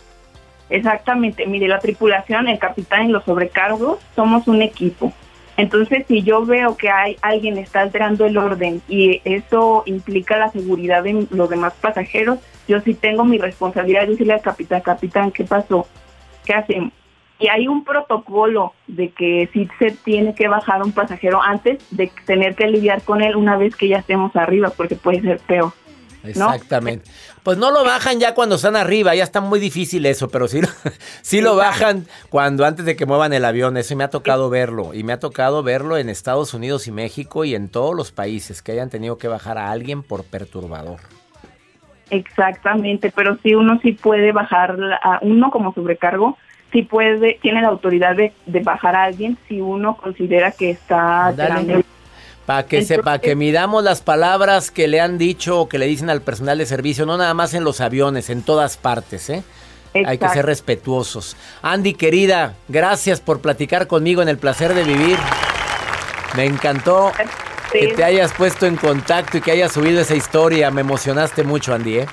Exactamente, 0.69 1.47
mire, 1.47 1.69
la 1.69 1.79
tripulación, 1.79 2.49
el 2.49 2.59
capitán 2.59 3.09
y 3.09 3.13
los 3.13 3.25
sobrecargos 3.25 3.99
somos 4.15 4.49
un 4.49 4.63
equipo. 4.63 5.13
Entonces, 5.57 6.05
si 6.07 6.23
yo 6.23 6.45
veo 6.45 6.77
que 6.77 6.91
hay 6.91 7.17
alguien 7.23 7.57
está 7.57 7.81
alterando 7.81 8.27
el 8.27 8.37
orden 8.37 8.83
y 8.89 9.23
eso 9.25 9.85
implica 9.87 10.37
la 10.37 10.51
seguridad 10.51 11.03
de 11.03 11.27
los 11.31 11.49
demás 11.49 11.73
pasajeros, 11.81 12.41
yo 12.69 12.81
sí 12.81 12.95
tengo 12.95 13.25
mi 13.25 13.39
responsabilidad 13.39 14.03
de 14.03 14.09
decirle 14.09 14.35
al 14.35 14.43
capitán, 14.43 14.83
capitán, 14.83 15.31
¿qué 15.31 15.45
pasó? 15.45 15.87
¿Qué 16.45 16.53
hacemos? 16.53 16.93
Y 17.39 17.49
hay 17.49 17.69
un 17.69 17.85
protocolo 17.85 18.73
de 18.87 19.11
que 19.11 19.49
sí 19.53 19.69
se 19.79 19.91
tiene 19.91 20.35
que 20.35 20.49
bajar 20.49 20.83
un 20.83 20.93
pasajero 20.93 21.43
antes 21.43 21.85
de 21.91 22.11
tener 22.25 22.55
que 22.55 22.67
lidiar 22.67 23.03
con 23.03 23.21
él 23.21 23.37
una 23.37 23.57
vez 23.59 23.77
que 23.77 23.89
ya 23.89 23.99
estemos 23.99 24.35
arriba, 24.37 24.71
porque 24.77 24.95
puede 24.97 25.21
ser 25.21 25.39
peor. 25.41 25.73
¿no? 26.35 26.53
Exactamente. 26.53 27.09
Pues 27.45 27.57
no 27.59 27.71
lo 27.71 27.85
bajan 27.85 28.19
ya 28.19 28.35
cuando 28.35 28.57
están 28.57 28.75
arriba, 28.75 29.15
ya 29.15 29.23
está 29.23 29.41
muy 29.41 29.61
difícil 29.61 30.05
eso, 30.07 30.29
pero 30.29 30.49
sí, 30.49 30.61
lo- 30.63 30.69
sí 31.23 31.41
lo 31.41 31.55
bajan 31.55 32.07
cuando 32.31 32.65
antes 32.65 32.85
de 32.85 32.97
que 32.97 33.07
muevan 33.07 33.33
el 33.33 33.45
avión. 33.45 33.77
Eso 33.77 33.95
me 33.95 34.03
ha 34.03 34.11
tocado 34.11 34.51
verlo. 34.51 34.95
Y 34.95 35.05
me 35.05 35.13
ha 35.13 35.21
tocado 35.21 35.63
verlo 35.63 35.99
en 35.99 36.09
Estados 36.09 36.55
Unidos 36.55 36.89
y 36.89 36.91
México 36.91 37.45
y 37.45 37.55
en 37.55 37.69
todos 37.69 37.95
los 37.95 38.11
países 38.13 38.63
que 38.63 38.73
hayan 38.73 38.91
tenido 38.91 39.19
que 39.19 39.29
bajar 39.29 39.59
a 39.59 39.71
alguien 39.71 40.03
por 40.03 40.25
perturbador. 40.25 40.99
Exactamente, 42.11 43.13
pero 43.15 43.37
sí 43.43 43.55
uno 43.55 43.79
sí 43.83 43.93
puede 43.93 44.33
bajar 44.33 44.77
a 45.03 45.19
uno 45.23 45.51
como 45.51 45.75
sobrecargo, 45.75 46.39
sí 46.77 46.83
puede, 46.83 47.39
tiene 47.41 47.63
la 47.63 47.69
autoridad 47.69 48.15
de, 48.15 48.35
de 48.45 48.61
bajar 48.61 48.95
a 48.95 49.05
alguien 49.05 49.39
si 49.49 49.63
uno 49.63 49.97
considera 49.97 50.53
que 50.53 50.69
está 50.69 51.33
Para 52.45 52.67
que 52.67 52.83
sepa, 52.83 53.19
que 53.19 53.35
midamos 53.35 53.83
las 53.83 54.03
palabras 54.03 54.71
que 54.71 54.87
le 54.87 55.01
han 55.01 55.17
dicho 55.17 55.59
o 55.59 55.69
que 55.71 55.79
le 55.79 55.87
dicen 55.87 56.11
al 56.11 56.21
personal 56.21 56.59
de 56.59 56.67
servicio, 56.67 57.07
no 57.07 57.17
nada 57.17 57.33
más 57.33 57.55
en 57.55 57.65
los 57.65 57.81
aviones, 57.81 58.29
en 58.29 58.43
todas 58.43 58.77
partes, 58.77 59.31
¿eh? 59.31 59.43
Hay 60.05 60.19
que 60.19 60.29
ser 60.29 60.45
respetuosos. 60.45 61.39
Andy, 61.63 61.95
querida, 61.95 62.57
gracias 62.69 63.23
por 63.23 63.41
platicar 63.41 63.87
conmigo 63.87 64.21
en 64.21 64.29
el 64.29 64.37
placer 64.37 64.75
de 64.75 64.85
vivir. 64.85 65.17
Me 66.37 66.45
encantó 66.45 67.13
que 67.73 67.89
te 67.89 68.05
hayas 68.05 68.35
puesto 68.35 68.67
en 68.67 68.77
contacto 68.77 69.39
y 69.39 69.41
que 69.41 69.53
hayas 69.53 69.73
subido 69.73 70.03
esa 70.03 70.15
historia. 70.15 70.71
Me 70.71 70.83
emocionaste 70.83 71.45
mucho, 71.45 71.73
Andy, 71.73 72.01
¿eh? 72.01 72.07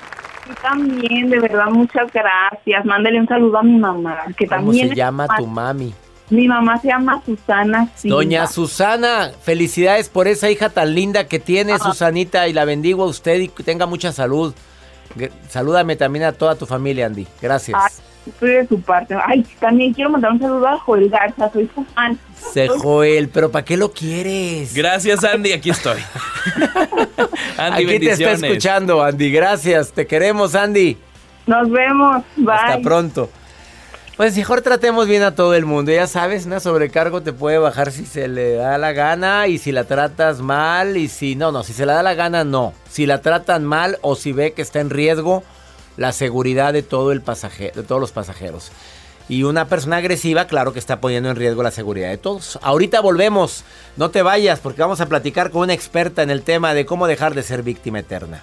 Tú 0.46 0.52
también, 0.60 1.30
de 1.30 1.40
verdad, 1.40 1.66
muchas 1.70 2.12
gracias. 2.12 2.84
Mándale 2.84 3.20
un 3.20 3.26
saludo 3.26 3.58
a 3.58 3.62
mi 3.62 3.78
mamá, 3.78 4.18
que 4.36 4.46
¿Cómo 4.46 4.62
también 4.62 4.90
se 4.90 4.94
llama 4.94 5.26
tu 5.36 5.46
mami? 5.46 5.94
Mi 6.30 6.48
mamá 6.48 6.78
se 6.80 6.88
llama 6.88 7.22
Susana 7.24 7.88
Silva. 7.94 8.16
Doña 8.16 8.46
Susana, 8.46 9.32
felicidades 9.42 10.08
por 10.08 10.26
esa 10.26 10.50
hija 10.50 10.70
tan 10.70 10.94
linda 10.94 11.28
que 11.28 11.38
tiene, 11.38 11.78
Susanita, 11.78 12.48
y 12.48 12.52
la 12.52 12.64
bendigo 12.64 13.04
a 13.04 13.06
usted 13.06 13.40
y 13.40 13.48
que 13.48 13.62
tenga 13.62 13.86
mucha 13.86 14.12
salud. 14.12 14.54
Salúdame 15.48 15.96
también 15.96 16.24
a 16.24 16.32
toda 16.32 16.56
tu 16.56 16.66
familia, 16.66 17.06
Andy. 17.06 17.26
Gracias. 17.40 17.78
Ay, 17.80 18.03
estoy 18.30 18.50
de 18.50 18.66
su 18.66 18.80
parte. 18.80 19.16
Ay, 19.26 19.44
también 19.60 19.92
quiero 19.92 20.10
mandar 20.10 20.32
un 20.32 20.40
saludo 20.40 20.66
a 20.68 20.78
Joel 20.78 21.08
Garza, 21.08 21.50
soy 21.52 21.70
su 21.74 21.84
fan. 21.84 22.18
Se 22.52 22.68
Joel, 22.68 23.28
pero 23.28 23.50
¿para 23.50 23.64
qué 23.64 23.76
lo 23.76 23.92
quieres? 23.92 24.74
Gracias, 24.74 25.24
Andy. 25.24 25.52
Aquí 25.52 25.70
estoy. 25.70 25.98
Andy, 27.58 27.84
Aquí 27.84 27.98
te 28.00 28.12
está 28.12 28.32
escuchando, 28.32 29.02
Andy. 29.02 29.30
Gracias. 29.30 29.92
Te 29.92 30.06
queremos, 30.06 30.54
Andy. 30.54 30.96
Nos 31.46 31.70
vemos. 31.70 32.22
Bye. 32.36 32.54
Hasta 32.54 32.80
pronto. 32.80 33.30
Pues 34.16 34.36
mejor 34.36 34.62
tratemos 34.62 35.08
bien 35.08 35.24
a 35.24 35.34
todo 35.34 35.54
el 35.54 35.64
mundo. 35.64 35.90
Ya 35.90 36.06
sabes, 36.06 36.46
una 36.46 36.60
sobrecargo 36.60 37.22
te 37.22 37.32
puede 37.32 37.58
bajar 37.58 37.90
si 37.90 38.06
se 38.06 38.28
le 38.28 38.54
da 38.54 38.78
la 38.78 38.92
gana 38.92 39.48
y 39.48 39.58
si 39.58 39.72
la 39.72 39.84
tratas 39.84 40.40
mal 40.40 40.96
y 40.96 41.08
si 41.08 41.34
no, 41.34 41.50
no, 41.50 41.64
si 41.64 41.72
se 41.72 41.84
le 41.84 41.92
da 41.92 42.02
la 42.04 42.14
gana 42.14 42.44
no. 42.44 42.74
Si 42.88 43.06
la 43.06 43.22
tratan 43.22 43.64
mal 43.64 43.98
o 44.02 44.14
si 44.14 44.32
ve 44.32 44.52
que 44.52 44.62
está 44.62 44.78
en 44.78 44.90
riesgo 44.90 45.42
la 45.96 46.12
seguridad 46.12 46.72
de 46.72 46.82
todo 46.82 47.12
el 47.12 47.22
de 47.24 47.82
todos 47.82 48.00
los 48.00 48.12
pasajeros. 48.12 48.70
Y 49.28 49.44
una 49.44 49.68
persona 49.68 49.96
agresiva, 49.96 50.46
claro 50.46 50.72
que 50.72 50.78
está 50.78 51.00
poniendo 51.00 51.30
en 51.30 51.36
riesgo 51.36 51.62
la 51.62 51.70
seguridad 51.70 52.10
de 52.10 52.18
todos. 52.18 52.58
Ahorita 52.62 53.00
volvemos. 53.00 53.64
No 53.96 54.10
te 54.10 54.22
vayas 54.22 54.60
porque 54.60 54.82
vamos 54.82 55.00
a 55.00 55.06
platicar 55.06 55.50
con 55.50 55.62
una 55.62 55.72
experta 55.72 56.22
en 56.22 56.30
el 56.30 56.42
tema 56.42 56.74
de 56.74 56.84
cómo 56.84 57.06
dejar 57.06 57.34
de 57.34 57.42
ser 57.42 57.62
víctima 57.62 58.00
eterna. 58.00 58.42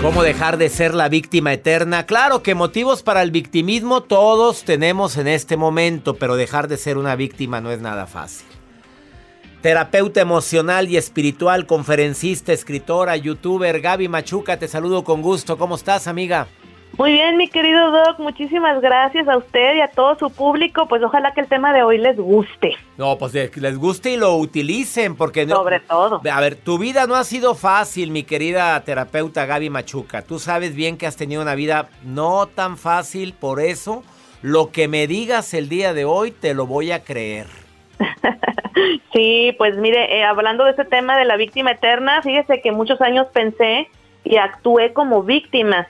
¿Cómo 0.00 0.22
dejar 0.22 0.58
de 0.58 0.68
ser 0.68 0.94
la 0.94 1.08
víctima 1.08 1.52
eterna? 1.52 2.06
Claro 2.06 2.42
que 2.44 2.54
motivos 2.54 3.02
para 3.02 3.20
el 3.20 3.32
victimismo 3.32 4.00
todos 4.00 4.62
tenemos 4.62 5.16
en 5.16 5.26
este 5.26 5.56
momento, 5.56 6.14
pero 6.14 6.36
dejar 6.36 6.68
de 6.68 6.76
ser 6.76 6.98
una 6.98 7.16
víctima 7.16 7.60
no 7.60 7.72
es 7.72 7.80
nada 7.80 8.06
fácil. 8.06 8.46
Terapeuta 9.60 10.20
emocional 10.20 10.88
y 10.88 10.96
espiritual, 10.96 11.66
conferencista, 11.66 12.52
escritora, 12.52 13.16
youtuber, 13.16 13.80
Gaby 13.80 14.06
Machuca, 14.06 14.56
te 14.56 14.68
saludo 14.68 15.02
con 15.02 15.20
gusto. 15.20 15.58
¿Cómo 15.58 15.74
estás, 15.74 16.06
amiga? 16.06 16.46
Muy 16.96 17.12
bien, 17.12 17.36
mi 17.36 17.48
querido 17.48 17.92
Doc, 17.92 18.18
muchísimas 18.18 18.80
gracias 18.80 19.28
a 19.28 19.36
usted 19.36 19.76
y 19.76 19.80
a 19.80 19.88
todo 19.88 20.18
su 20.18 20.30
público. 20.30 20.86
Pues 20.88 21.02
ojalá 21.02 21.32
que 21.32 21.42
el 21.42 21.46
tema 21.46 21.72
de 21.72 21.82
hoy 21.82 21.98
les 21.98 22.16
guste. 22.16 22.76
No, 22.96 23.16
pues 23.18 23.32
que 23.32 23.60
les 23.60 23.76
guste 23.76 24.12
y 24.12 24.16
lo 24.16 24.36
utilicen, 24.36 25.14
porque 25.14 25.46
no. 25.46 25.56
Sobre 25.56 25.80
todo. 25.80 26.20
A 26.30 26.40
ver, 26.40 26.56
tu 26.56 26.78
vida 26.78 27.06
no 27.06 27.14
ha 27.14 27.24
sido 27.24 27.54
fácil, 27.54 28.10
mi 28.10 28.24
querida 28.24 28.80
terapeuta 28.82 29.46
Gaby 29.46 29.70
Machuca. 29.70 30.22
Tú 30.22 30.38
sabes 30.38 30.74
bien 30.74 30.96
que 30.96 31.06
has 31.06 31.16
tenido 31.16 31.42
una 31.42 31.54
vida 31.54 31.88
no 32.02 32.46
tan 32.46 32.76
fácil, 32.76 33.32
por 33.32 33.60
eso 33.60 34.02
lo 34.42 34.70
que 34.70 34.88
me 34.88 35.06
digas 35.06 35.54
el 35.54 35.68
día 35.68 35.94
de 35.94 36.04
hoy 36.04 36.30
te 36.30 36.54
lo 36.54 36.66
voy 36.66 36.92
a 36.92 37.04
creer. 37.04 37.46
Sí, 39.12 39.54
pues 39.58 39.76
mire, 39.76 40.18
eh, 40.18 40.24
hablando 40.24 40.64
de 40.64 40.72
ese 40.72 40.84
tema 40.84 41.16
de 41.16 41.24
la 41.24 41.36
víctima 41.36 41.72
eterna, 41.72 42.22
fíjese 42.22 42.60
que 42.60 42.70
muchos 42.70 43.00
años 43.00 43.26
pensé 43.32 43.88
y 44.22 44.36
actué 44.36 44.92
como 44.92 45.22
víctima 45.22 45.88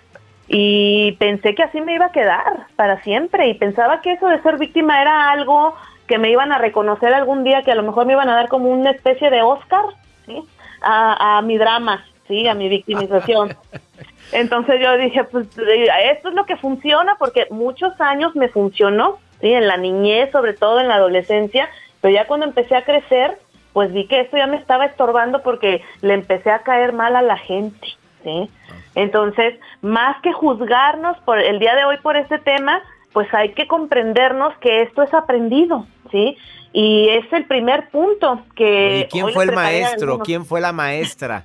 y 0.49 1.13
pensé 1.13 1.55
que 1.55 1.63
así 1.63 1.81
me 1.81 1.95
iba 1.95 2.07
a 2.07 2.13
quedar 2.13 2.67
para 2.75 3.03
siempre 3.03 3.49
y 3.49 3.55
pensaba 3.55 4.01
que 4.01 4.13
eso 4.13 4.29
de 4.29 4.41
ser 4.43 4.59
víctima 4.59 5.01
era 5.01 5.31
algo 5.31 5.75
que 6.07 6.19
me 6.19 6.31
iban 6.31 6.53
a 6.53 6.59
reconocer 6.59 7.13
algún 7.13 7.45
día, 7.45 7.63
que 7.63 7.73
a 7.73 7.75
lo 7.75 7.83
mejor 7.83 8.07
me 8.07 8.15
iban 8.15 8.31
a 8.31 8.35
dar 8.35 8.49
como 8.49 8.71
una 8.71 8.91
especie 8.91 9.31
de 9.31 9.43
Oscar, 9.43 9.85
¿sí? 10.25 10.43
A, 10.81 11.37
a 11.37 11.43
mi 11.43 11.59
drama, 11.59 12.05
¿sí? 12.27 12.49
A 12.49 12.55
mi 12.55 12.69
victimización. 12.69 13.55
Entonces 14.33 14.81
yo 14.83 14.97
dije, 14.97 15.25
pues 15.25 15.49
esto 15.57 16.29
es 16.31 16.35
lo 16.35 16.47
que 16.47 16.57
funciona 16.57 17.17
porque 17.19 17.47
muchos 17.51 18.01
años 18.01 18.35
me 18.35 18.49
funcionó, 18.49 19.19
¿sí? 19.41 19.53
En 19.53 19.67
la 19.67 19.77
niñez, 19.77 20.31
sobre 20.33 20.55
todo 20.55 20.81
en 20.81 20.89
la 20.89 20.95
adolescencia, 20.95 21.69
pero 22.01 22.15
ya 22.15 22.27
cuando 22.27 22.47
empecé 22.47 22.75
a 22.75 22.85
crecer, 22.85 23.39
pues 23.75 23.93
vi 23.93 24.07
que 24.07 24.21
esto 24.21 24.39
ya 24.39 24.47
me 24.47 24.57
estaba 24.57 24.87
estorbando 24.87 25.43
porque 25.43 25.83
le 26.01 26.15
empecé 26.15 26.51
a 26.51 26.61
caer 26.61 26.93
mal 26.95 27.17
a 27.17 27.23
la 27.23 27.37
gente, 27.37 27.89
¿sí? 28.25 28.51
Entonces, 28.99 29.59
más 29.81 30.21
que 30.23 30.33
juzgarnos 30.33 31.17
por 31.25 31.39
el 31.39 31.59
día 31.59 31.75
de 31.77 31.85
hoy 31.85 31.97
por 32.03 32.17
este 32.17 32.39
tema, 32.39 32.81
pues 33.13 33.33
hay 33.33 33.53
que 33.55 33.67
comprendernos 33.67 34.57
que 34.59 34.83
esto 34.83 35.03
es 35.03 35.15
aprendido, 35.15 35.87
¿sí? 36.11 36.37
Y 36.73 37.09
es 37.09 37.33
el 37.33 37.45
primer 37.47 37.89
punto 37.91 38.43
que... 38.55 39.07
¿Y 39.07 39.09
quién 39.11 39.27
hoy 39.27 39.33
fue 39.33 39.45
el 39.45 39.53
maestro? 39.53 40.19
¿Quién 40.19 40.45
fue 40.45 40.61
la 40.61 40.73
maestra? 40.73 41.45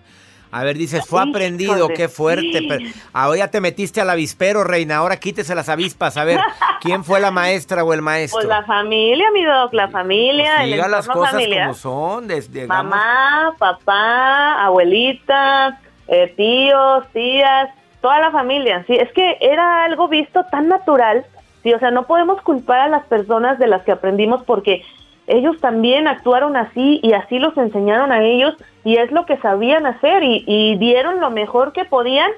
A 0.52 0.64
ver, 0.64 0.78
dices, 0.78 1.08
fue 1.08 1.20
Híjole, 1.22 1.32
aprendido, 1.32 1.88
qué 1.90 2.08
fuerte. 2.10 2.62
Pero 2.68 2.86
ahora 3.12 3.38
ya 3.40 3.48
te 3.50 3.60
metiste 3.60 4.02
al 4.02 4.10
avispero, 4.12 4.64
reina. 4.64 4.98
Ahora 4.98 5.18
quítese 5.18 5.56
las 5.56 5.68
avispas. 5.68 6.16
A 6.18 6.24
ver, 6.26 6.40
¿quién 6.80 7.04
fue 7.04 7.20
la 7.20 7.32
maestra 7.32 7.84
o 7.84 7.92
el 7.92 8.04
maestro? 8.04 8.38
Pues 8.38 8.48
la 8.48 8.64
familia, 8.64 9.32
mi 9.34 9.44
doc, 9.44 9.74
la 9.74 9.88
familia, 9.90 10.64
el 10.64 10.72
Diga 10.74 10.88
las 10.88 11.06
entorno 11.08 11.22
cosas 11.22 11.34
familiar. 11.42 11.64
como 11.70 11.74
son. 11.74 12.28
des- 12.28 12.52
digamos. 12.54 12.84
Mamá, 12.86 13.56
papá, 13.58 14.64
abuelita, 14.66 15.80
eh, 16.08 16.34
tíos, 16.36 17.08
tías, 17.14 17.70
toda 18.02 18.20
la 18.20 18.32
familia. 18.32 18.84
Sí, 18.88 18.94
es 18.94 19.12
que 19.14 19.38
era 19.42 19.86
algo 19.86 20.08
visto 20.08 20.44
tan 20.52 20.68
natural. 20.68 21.26
Sí, 21.64 21.74
o 21.74 21.80
sea, 21.80 21.92
no 21.92 22.04
podemos 22.04 22.42
culpar 22.42 22.80
a 22.82 22.88
las 22.88 23.06
personas 23.06 23.58
de 23.60 23.68
las 23.68 23.84
que 23.84 23.94
aprendimos 23.94 24.44
porque 24.44 24.84
ellos 25.28 25.60
también 25.62 26.08
actuaron 26.08 26.58
así 26.58 27.00
y 27.02 27.14
así 27.14 27.40
los 27.40 27.56
enseñaron 27.58 28.12
a 28.12 28.24
ellos 28.24 28.56
y 28.84 28.98
es 28.98 29.12
lo 29.12 29.26
que 29.26 29.38
sabían 29.38 29.86
hacer 29.86 30.24
y, 30.24 30.44
y 30.46 30.76
dieron 30.78 31.22
lo 31.22 31.30
mejor 31.32 31.72
que 31.72 31.86
podían 31.86 32.30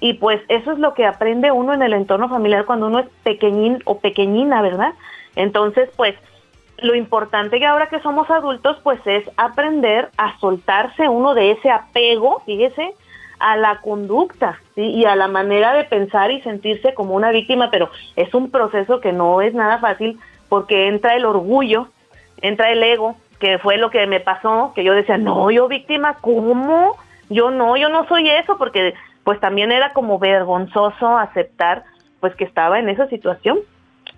Y 0.00 0.14
pues 0.14 0.40
eso 0.48 0.72
es 0.72 0.78
lo 0.78 0.94
que 0.94 1.06
aprende 1.06 1.50
uno 1.50 1.72
en 1.74 1.82
el 1.82 1.92
entorno 1.92 2.28
familiar 2.28 2.64
cuando 2.64 2.86
uno 2.86 3.00
es 3.00 3.08
pequeñín 3.24 3.82
o 3.84 3.98
pequeñina, 3.98 4.62
¿verdad? 4.62 4.94
Entonces, 5.34 5.90
pues 5.96 6.14
lo 6.78 6.94
importante 6.94 7.58
que 7.58 7.66
ahora 7.66 7.88
que 7.88 8.00
somos 8.00 8.30
adultos, 8.30 8.78
pues 8.84 9.00
es 9.04 9.24
aprender 9.36 10.10
a 10.16 10.38
soltarse 10.38 11.08
uno 11.08 11.34
de 11.34 11.52
ese 11.52 11.70
apego, 11.70 12.42
fíjese, 12.46 12.94
a 13.38 13.56
la 13.56 13.80
conducta 13.80 14.60
y 14.76 15.04
a 15.04 15.16
la 15.16 15.28
manera 15.28 15.72
de 15.74 15.84
pensar 15.84 16.30
y 16.30 16.40
sentirse 16.42 16.94
como 16.94 17.14
una 17.14 17.30
víctima, 17.30 17.70
pero 17.70 17.90
es 18.16 18.32
un 18.34 18.50
proceso 18.50 19.00
que 19.00 19.12
no 19.12 19.40
es 19.40 19.54
nada 19.54 19.78
fácil 19.78 20.18
porque 20.48 20.88
entra 20.88 21.14
el 21.14 21.24
orgullo, 21.24 21.88
entra 22.40 22.70
el 22.70 22.82
ego, 22.82 23.16
que 23.38 23.58
fue 23.58 23.76
lo 23.76 23.90
que 23.90 24.06
me 24.06 24.20
pasó, 24.20 24.72
que 24.74 24.84
yo 24.84 24.94
decía, 24.94 25.18
no, 25.18 25.50
yo 25.50 25.68
víctima, 25.68 26.14
¿cómo? 26.20 26.96
Yo 27.28 27.50
no, 27.50 27.76
yo 27.76 27.88
no 27.88 28.06
soy 28.08 28.28
eso, 28.28 28.56
porque 28.58 28.94
pues 29.24 29.38
también 29.40 29.70
era 29.72 29.92
como 29.92 30.18
vergonzoso 30.18 31.18
aceptar 31.18 31.84
pues 32.20 32.34
que 32.34 32.44
estaba 32.44 32.78
en 32.78 32.88
esa 32.88 33.06
situación. 33.08 33.58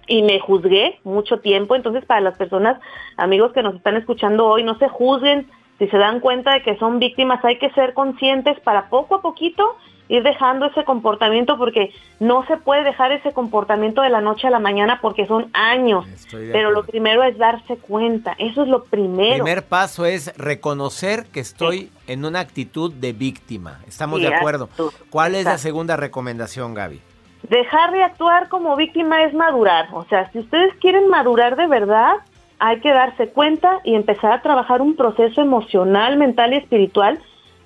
Y 0.06 0.22
me 0.22 0.40
juzgué 0.40 0.98
mucho 1.04 1.38
tiempo, 1.38 1.76
entonces 1.76 2.04
para 2.04 2.20
las 2.20 2.36
personas, 2.36 2.80
amigos 3.16 3.52
que 3.52 3.62
nos 3.62 3.74
están 3.74 3.96
escuchando 3.96 4.46
hoy, 4.46 4.64
no 4.64 4.76
se 4.78 4.88
juzguen, 4.88 5.48
si 5.80 5.88
se 5.88 5.96
dan 5.96 6.20
cuenta 6.20 6.52
de 6.52 6.62
que 6.62 6.76
son 6.76 6.98
víctimas, 6.98 7.42
hay 7.42 7.58
que 7.58 7.70
ser 7.70 7.94
conscientes 7.94 8.60
para 8.60 8.90
poco 8.90 9.14
a 9.14 9.22
poquito 9.22 9.78
ir 10.08 10.22
dejando 10.22 10.66
ese 10.66 10.84
comportamiento 10.84 11.56
porque 11.56 11.94
no 12.18 12.44
se 12.46 12.58
puede 12.58 12.84
dejar 12.84 13.12
ese 13.12 13.32
comportamiento 13.32 14.02
de 14.02 14.10
la 14.10 14.20
noche 14.20 14.46
a 14.46 14.50
la 14.50 14.58
mañana 14.58 14.98
porque 15.00 15.26
son 15.26 15.48
años. 15.54 16.04
Pero 16.30 16.70
lo 16.70 16.84
primero 16.84 17.22
es 17.24 17.38
darse 17.38 17.78
cuenta, 17.78 18.34
eso 18.38 18.62
es 18.62 18.68
lo 18.68 18.84
primero. 18.84 19.36
El 19.36 19.42
primer 19.42 19.64
paso 19.64 20.04
es 20.04 20.36
reconocer 20.36 21.26
que 21.32 21.40
estoy 21.40 21.90
en 22.06 22.26
una 22.26 22.40
actitud 22.40 22.92
de 22.92 23.14
víctima. 23.14 23.80
Estamos 23.88 24.20
de 24.20 24.34
acuerdo. 24.34 24.68
¿Cuál 25.08 25.34
es 25.34 25.46
la 25.46 25.56
segunda 25.56 25.96
recomendación, 25.96 26.74
Gaby? 26.74 27.00
Dejar 27.48 27.90
de 27.92 28.02
actuar 28.02 28.50
como 28.50 28.76
víctima 28.76 29.24
es 29.24 29.32
madurar. 29.32 29.88
O 29.94 30.04
sea, 30.10 30.30
si 30.32 30.40
ustedes 30.40 30.74
quieren 30.74 31.08
madurar 31.08 31.56
de 31.56 31.68
verdad, 31.68 32.16
hay 32.60 32.80
que 32.80 32.92
darse 32.92 33.28
cuenta 33.28 33.80
y 33.84 33.94
empezar 33.94 34.32
a 34.32 34.42
trabajar 34.42 34.82
un 34.82 34.94
proceso 34.94 35.40
emocional, 35.40 36.18
mental 36.18 36.52
y 36.52 36.56
espiritual 36.56 37.18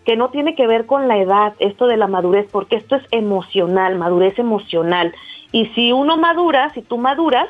que 0.05 0.17
no 0.17 0.31
tiene 0.31 0.55
que 0.55 0.67
ver 0.67 0.87
con 0.87 1.09
la 1.09 1.19
edad, 1.19 1.55
esto 1.59 1.87
de 1.87 1.97
la 1.97 2.07
madurez, 2.07 2.47
porque 2.51 2.77
esto 2.77 2.97
es 2.97 3.03
emocional, 3.11 3.97
madurez 3.97 4.39
emocional. 4.39 5.13
Y 5.51 5.67
si 5.75 5.93
uno 5.93 6.17
madura, 6.17 6.71
si 6.75 6.83
tú 6.83 6.99
maduras, 6.99 7.49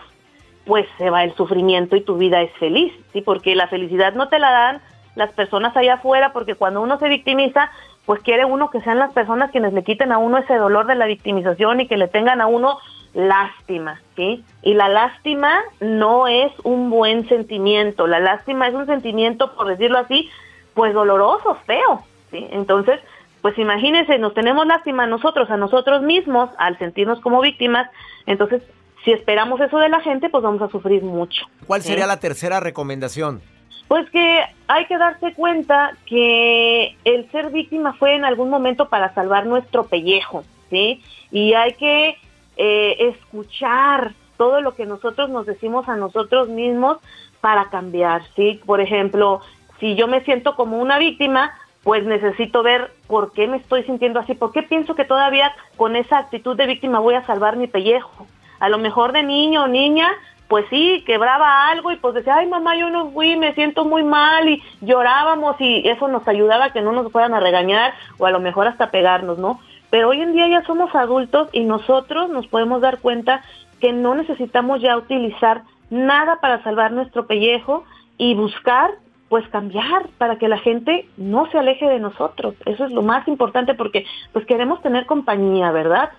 pues 0.64 0.86
se 0.96 1.10
va 1.10 1.24
el 1.24 1.34
sufrimiento 1.34 1.96
y 1.96 2.00
tu 2.00 2.16
vida 2.16 2.40
es 2.40 2.52
feliz, 2.52 2.92
¿sí? 3.12 3.20
Porque 3.20 3.54
la 3.54 3.68
felicidad 3.68 4.14
no 4.14 4.28
te 4.28 4.38
la 4.38 4.50
dan 4.50 4.80
las 5.14 5.30
personas 5.32 5.76
allá 5.76 5.94
afuera, 5.94 6.32
porque 6.32 6.54
cuando 6.54 6.80
uno 6.80 6.98
se 6.98 7.08
victimiza, 7.08 7.70
pues 8.06 8.20
quiere 8.22 8.46
uno 8.46 8.70
que 8.70 8.80
sean 8.80 8.98
las 8.98 9.12
personas 9.12 9.50
quienes 9.50 9.72
le 9.72 9.84
quiten 9.84 10.12
a 10.12 10.18
uno 10.18 10.38
ese 10.38 10.54
dolor 10.54 10.86
de 10.86 10.94
la 10.94 11.06
victimización 11.06 11.80
y 11.80 11.88
que 11.88 11.96
le 11.96 12.08
tengan 12.08 12.40
a 12.40 12.46
uno 12.46 12.78
lástima, 13.14 14.00
¿sí? 14.16 14.44
Y 14.62 14.74
la 14.74 14.88
lástima 14.88 15.62
no 15.80 16.26
es 16.26 16.52
un 16.64 16.90
buen 16.90 17.28
sentimiento, 17.28 18.06
la 18.06 18.20
lástima 18.20 18.68
es 18.68 18.74
un 18.74 18.86
sentimiento, 18.86 19.54
por 19.54 19.68
decirlo 19.68 19.98
así, 19.98 20.28
pues 20.74 20.92
doloroso, 20.92 21.56
feo, 21.66 22.04
entonces, 22.32 23.00
pues 23.42 23.56
imagínense, 23.58 24.18
nos 24.18 24.34
tenemos 24.34 24.66
lástima 24.66 25.06
nosotros, 25.06 25.48
a 25.50 25.56
nosotros 25.56 26.02
mismos, 26.02 26.50
al 26.58 26.76
sentirnos 26.78 27.20
como 27.20 27.40
víctimas, 27.40 27.88
entonces, 28.26 28.62
si 29.04 29.12
esperamos 29.12 29.60
eso 29.60 29.78
de 29.78 29.88
la 29.88 30.00
gente, 30.00 30.28
pues 30.30 30.42
vamos 30.42 30.62
a 30.62 30.68
sufrir 30.68 31.02
mucho. 31.02 31.46
¿Cuál 31.66 31.82
sería 31.82 32.06
la 32.06 32.18
tercera 32.20 32.58
recomendación? 32.58 33.42
Pues 33.86 34.08
que 34.10 34.42
hay 34.66 34.86
que 34.86 34.96
darse 34.96 35.34
cuenta 35.34 35.92
que 36.06 36.96
el 37.04 37.30
ser 37.30 37.50
víctima 37.50 37.92
fue 37.92 38.14
en 38.14 38.24
algún 38.24 38.48
momento 38.48 38.88
para 38.88 39.12
salvar 39.14 39.44
nuestro 39.44 39.84
pellejo, 39.84 40.42
¿sí? 40.70 41.02
Y 41.30 41.52
hay 41.52 41.74
que 41.74 42.16
eh, 42.56 42.96
escuchar 42.98 44.14
todo 44.36 44.60
lo 44.60 44.74
que 44.74 44.86
nosotros 44.86 45.30
nos 45.30 45.46
decimos 45.46 45.88
a 45.88 45.96
nosotros 45.96 46.48
mismos 46.48 46.98
para 47.40 47.70
cambiar, 47.70 48.22
¿sí? 48.34 48.60
Por 48.64 48.80
ejemplo, 48.80 49.40
si 49.80 49.94
yo 49.94 50.08
me 50.08 50.22
siento 50.22 50.56
como 50.56 50.78
una 50.78 50.98
víctima, 50.98 51.52
pues 51.82 52.04
necesito 52.04 52.62
ver 52.62 52.92
por 53.06 53.32
qué 53.32 53.46
me 53.46 53.58
estoy 53.58 53.84
sintiendo 53.84 54.18
así, 54.18 54.34
por 54.34 54.52
qué 54.52 54.62
pienso 54.62 54.94
que 54.94 55.04
todavía 55.04 55.52
con 55.76 55.94
esa 55.96 56.18
actitud 56.18 56.56
de 56.56 56.66
víctima 56.66 56.98
voy 56.98 57.14
a 57.14 57.26
salvar 57.26 57.56
mi 57.56 57.66
pellejo. 57.66 58.26
A 58.58 58.68
lo 58.68 58.78
mejor 58.78 59.12
de 59.12 59.22
niño 59.22 59.64
o 59.64 59.68
niña, 59.68 60.08
pues 60.48 60.64
sí, 60.70 61.02
quebraba 61.06 61.68
algo 61.68 61.92
y 61.92 61.96
pues 61.96 62.14
decía, 62.14 62.36
ay 62.36 62.46
mamá, 62.46 62.76
yo 62.76 62.88
no 62.88 63.10
fui, 63.10 63.36
me 63.36 63.54
siento 63.54 63.84
muy 63.84 64.02
mal 64.02 64.48
y 64.48 64.62
llorábamos 64.80 65.56
y 65.60 65.86
eso 65.86 66.08
nos 66.08 66.26
ayudaba 66.26 66.66
a 66.66 66.72
que 66.72 66.80
no 66.80 66.92
nos 66.92 67.12
fueran 67.12 67.34
a 67.34 67.40
regañar 67.40 67.92
o 68.18 68.26
a 68.26 68.30
lo 68.30 68.40
mejor 68.40 68.66
hasta 68.66 68.90
pegarnos, 68.90 69.38
¿no? 69.38 69.60
Pero 69.94 70.08
hoy 70.08 70.20
en 70.20 70.32
día 70.32 70.48
ya 70.48 70.64
somos 70.64 70.92
adultos 70.92 71.50
y 71.52 71.62
nosotros 71.62 72.28
nos 72.28 72.48
podemos 72.48 72.80
dar 72.80 72.98
cuenta 72.98 73.44
que 73.80 73.92
no 73.92 74.16
necesitamos 74.16 74.82
ya 74.82 74.96
utilizar 74.96 75.62
nada 75.88 76.40
para 76.40 76.60
salvar 76.64 76.90
nuestro 76.90 77.28
pellejo 77.28 77.84
y 78.18 78.34
buscar 78.34 78.90
pues 79.28 79.48
cambiar 79.50 80.08
para 80.18 80.36
que 80.36 80.48
la 80.48 80.58
gente 80.58 81.08
no 81.16 81.48
se 81.52 81.58
aleje 81.58 81.86
de 81.86 82.00
nosotros. 82.00 82.56
Eso 82.66 82.86
es 82.86 82.90
lo 82.90 83.02
más 83.02 83.28
importante 83.28 83.74
porque 83.74 84.04
pues 84.32 84.44
queremos 84.46 84.82
tener 84.82 85.06
compañía, 85.06 85.70
¿verdad? 85.70 86.10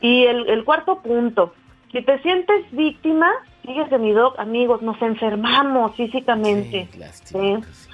Y 0.00 0.22
el, 0.26 0.62
cuarto 0.64 1.00
punto, 1.00 1.54
si 1.90 2.02
te 2.02 2.22
sientes 2.22 2.70
víctima, 2.70 3.32
fíjese 3.66 3.98
mi 3.98 4.12
doc, 4.12 4.38
amigos, 4.38 4.80
nos 4.80 5.02
enfermamos 5.02 5.96
físicamente. 5.96 6.88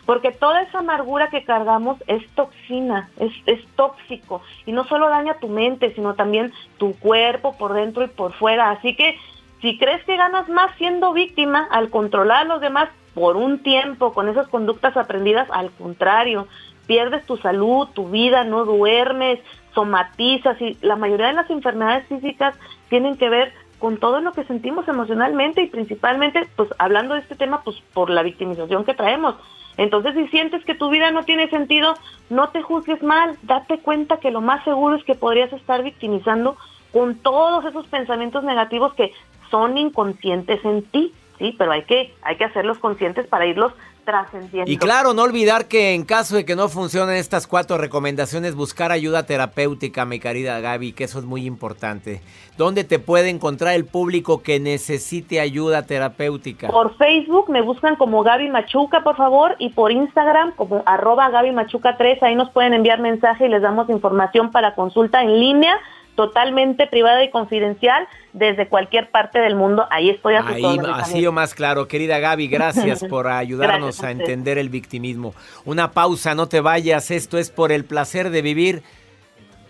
Porque 0.06 0.32
toda 0.32 0.62
esa 0.62 0.80
amargura 0.80 1.28
que 1.28 1.44
cargamos 1.44 1.96
es 2.06 2.26
toxina, 2.34 3.10
es, 3.18 3.32
es 3.46 3.66
tóxico. 3.76 4.42
Y 4.66 4.72
no 4.72 4.84
solo 4.84 5.08
daña 5.08 5.38
tu 5.38 5.48
mente, 5.48 5.94
sino 5.94 6.14
también 6.14 6.52
tu 6.78 6.92
cuerpo 6.98 7.56
por 7.56 7.72
dentro 7.72 8.04
y 8.04 8.08
por 8.08 8.32
fuera. 8.34 8.70
Así 8.70 8.94
que 8.96 9.16
si 9.62 9.78
crees 9.78 10.04
que 10.04 10.16
ganas 10.16 10.48
más 10.48 10.76
siendo 10.76 11.12
víctima 11.12 11.66
al 11.70 11.90
controlar 11.90 12.42
a 12.42 12.44
los 12.44 12.60
demás, 12.60 12.90
por 13.14 13.36
un 13.36 13.60
tiempo 13.60 14.12
con 14.12 14.28
esas 14.28 14.48
conductas 14.48 14.96
aprendidas, 14.96 15.48
al 15.52 15.70
contrario, 15.70 16.48
pierdes 16.86 17.24
tu 17.24 17.36
salud, 17.38 17.88
tu 17.94 18.10
vida, 18.10 18.44
no 18.44 18.64
duermes, 18.64 19.40
somatizas 19.72 20.60
y 20.60 20.76
la 20.82 20.96
mayoría 20.96 21.28
de 21.28 21.32
las 21.34 21.50
enfermedades 21.50 22.06
físicas 22.08 22.56
tienen 22.88 23.16
que 23.16 23.28
ver 23.28 23.52
con 23.78 23.98
todo 23.98 24.20
lo 24.20 24.32
que 24.32 24.44
sentimos 24.44 24.86
emocionalmente 24.88 25.62
y 25.62 25.68
principalmente, 25.68 26.48
pues 26.56 26.68
hablando 26.78 27.14
de 27.14 27.20
este 27.20 27.34
tema, 27.34 27.62
pues 27.62 27.76
por 27.92 28.10
la 28.10 28.22
victimización 28.22 28.84
que 28.84 28.94
traemos. 28.94 29.36
Entonces, 29.76 30.14
si 30.14 30.28
sientes 30.28 30.64
que 30.64 30.74
tu 30.74 30.88
vida 30.90 31.10
no 31.10 31.24
tiene 31.24 31.48
sentido, 31.50 31.96
no 32.30 32.50
te 32.50 32.62
juzgues 32.62 33.02
mal, 33.02 33.36
date 33.42 33.78
cuenta 33.78 34.18
que 34.18 34.30
lo 34.30 34.40
más 34.40 34.62
seguro 34.64 34.96
es 34.96 35.04
que 35.04 35.14
podrías 35.14 35.52
estar 35.52 35.82
victimizando 35.82 36.56
con 36.92 37.16
todos 37.16 37.64
esos 37.64 37.86
pensamientos 37.88 38.44
negativos 38.44 38.94
que 38.94 39.12
son 39.50 39.76
inconscientes 39.76 40.64
en 40.64 40.82
ti 40.82 41.12
sí, 41.38 41.54
pero 41.58 41.72
hay 41.72 41.82
que, 41.82 42.14
hay 42.22 42.36
que 42.36 42.44
hacerlos 42.44 42.78
conscientes 42.78 43.26
para 43.26 43.46
irlos 43.46 43.72
trascendiendo. 44.04 44.70
Y 44.70 44.76
claro, 44.76 45.14
no 45.14 45.22
olvidar 45.22 45.66
que 45.66 45.94
en 45.94 46.04
caso 46.04 46.36
de 46.36 46.44
que 46.44 46.56
no 46.56 46.68
funcionen 46.68 47.16
estas 47.16 47.46
cuatro 47.46 47.78
recomendaciones, 47.78 48.54
buscar 48.54 48.92
ayuda 48.92 49.26
terapéutica, 49.26 50.04
mi 50.04 50.20
querida 50.20 50.60
Gaby, 50.60 50.92
que 50.92 51.04
eso 51.04 51.18
es 51.18 51.24
muy 51.24 51.46
importante. 51.46 52.20
¿Dónde 52.56 52.84
te 52.84 52.98
puede 52.98 53.30
encontrar 53.30 53.74
el 53.74 53.84
público 53.84 54.42
que 54.42 54.60
necesite 54.60 55.40
ayuda 55.40 55.82
terapéutica? 55.82 56.68
Por 56.68 56.96
Facebook 56.96 57.50
me 57.50 57.62
buscan 57.62 57.96
como 57.96 58.22
Gaby 58.22 58.48
Machuca, 58.48 59.02
por 59.02 59.16
favor, 59.16 59.56
y 59.58 59.70
por 59.70 59.90
Instagram 59.90 60.52
como 60.52 60.82
arroba 60.86 61.30
Gaby 61.30 61.52
Machuca 61.52 61.96
3, 61.96 62.22
ahí 62.22 62.34
nos 62.34 62.50
pueden 62.50 62.74
enviar 62.74 63.00
mensaje 63.00 63.46
y 63.46 63.48
les 63.48 63.62
damos 63.62 63.88
información 63.90 64.50
para 64.50 64.74
consulta 64.74 65.22
en 65.22 65.40
línea 65.40 65.76
totalmente 66.14 66.86
privada 66.86 67.22
y 67.24 67.30
confidencial 67.30 68.06
desde 68.32 68.68
cualquier 68.68 69.10
parte 69.10 69.38
del 69.38 69.56
mundo. 69.56 69.86
Ahí 69.90 70.10
estoy 70.10 70.34
a 70.34 70.46
Ahí 70.46 70.64
ha 70.64 71.04
sido 71.04 71.32
más 71.32 71.54
claro. 71.54 71.88
Querida 71.88 72.18
Gaby, 72.18 72.48
gracias 72.48 73.04
por 73.08 73.28
ayudarnos 73.28 74.02
a, 74.02 74.10
entender 74.10 74.58
el 74.58 74.68
victimismo. 74.68 75.34
Una 75.64 75.92
pausa, 75.92 76.34
no 76.34 76.48
te 76.48 76.60
vayas. 76.60 77.10
Esto 77.10 77.38
es 77.38 77.50
por 77.50 77.72
el 77.72 77.84
placer 77.84 78.30
de 78.30 78.42
vivir. 78.42 78.82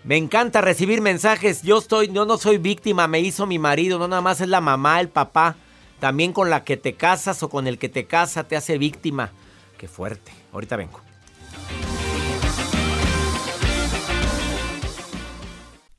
Me 0.04 0.16
encanta 0.16 0.60
recibir 0.60 1.00
mensajes. 1.00 1.62
Yo 1.62 1.78
estoy, 1.78 2.12
yo 2.12 2.26
no 2.26 2.36
soy 2.36 2.58
víctima, 2.58 3.08
me 3.08 3.20
hizo 3.20 3.46
mi 3.46 3.58
marido, 3.58 3.98
no 3.98 4.06
nada 4.06 4.20
más 4.20 4.40
es 4.40 4.48
la 4.48 4.60
mamá, 4.60 5.00
el 5.00 5.08
papá. 5.08 5.56
También 5.98 6.32
con 6.32 6.50
la 6.50 6.64
que 6.64 6.76
te 6.76 6.94
casas 6.94 7.42
o 7.42 7.48
con 7.48 7.66
el 7.66 7.78
que 7.78 7.88
te 7.88 8.04
casa 8.04 8.44
te 8.44 8.56
hace 8.56 8.76
víctima. 8.76 9.30
Qué 9.78 9.88
fuerte. 9.88 10.32
Ahorita 10.52 10.76
vengo. 10.76 11.00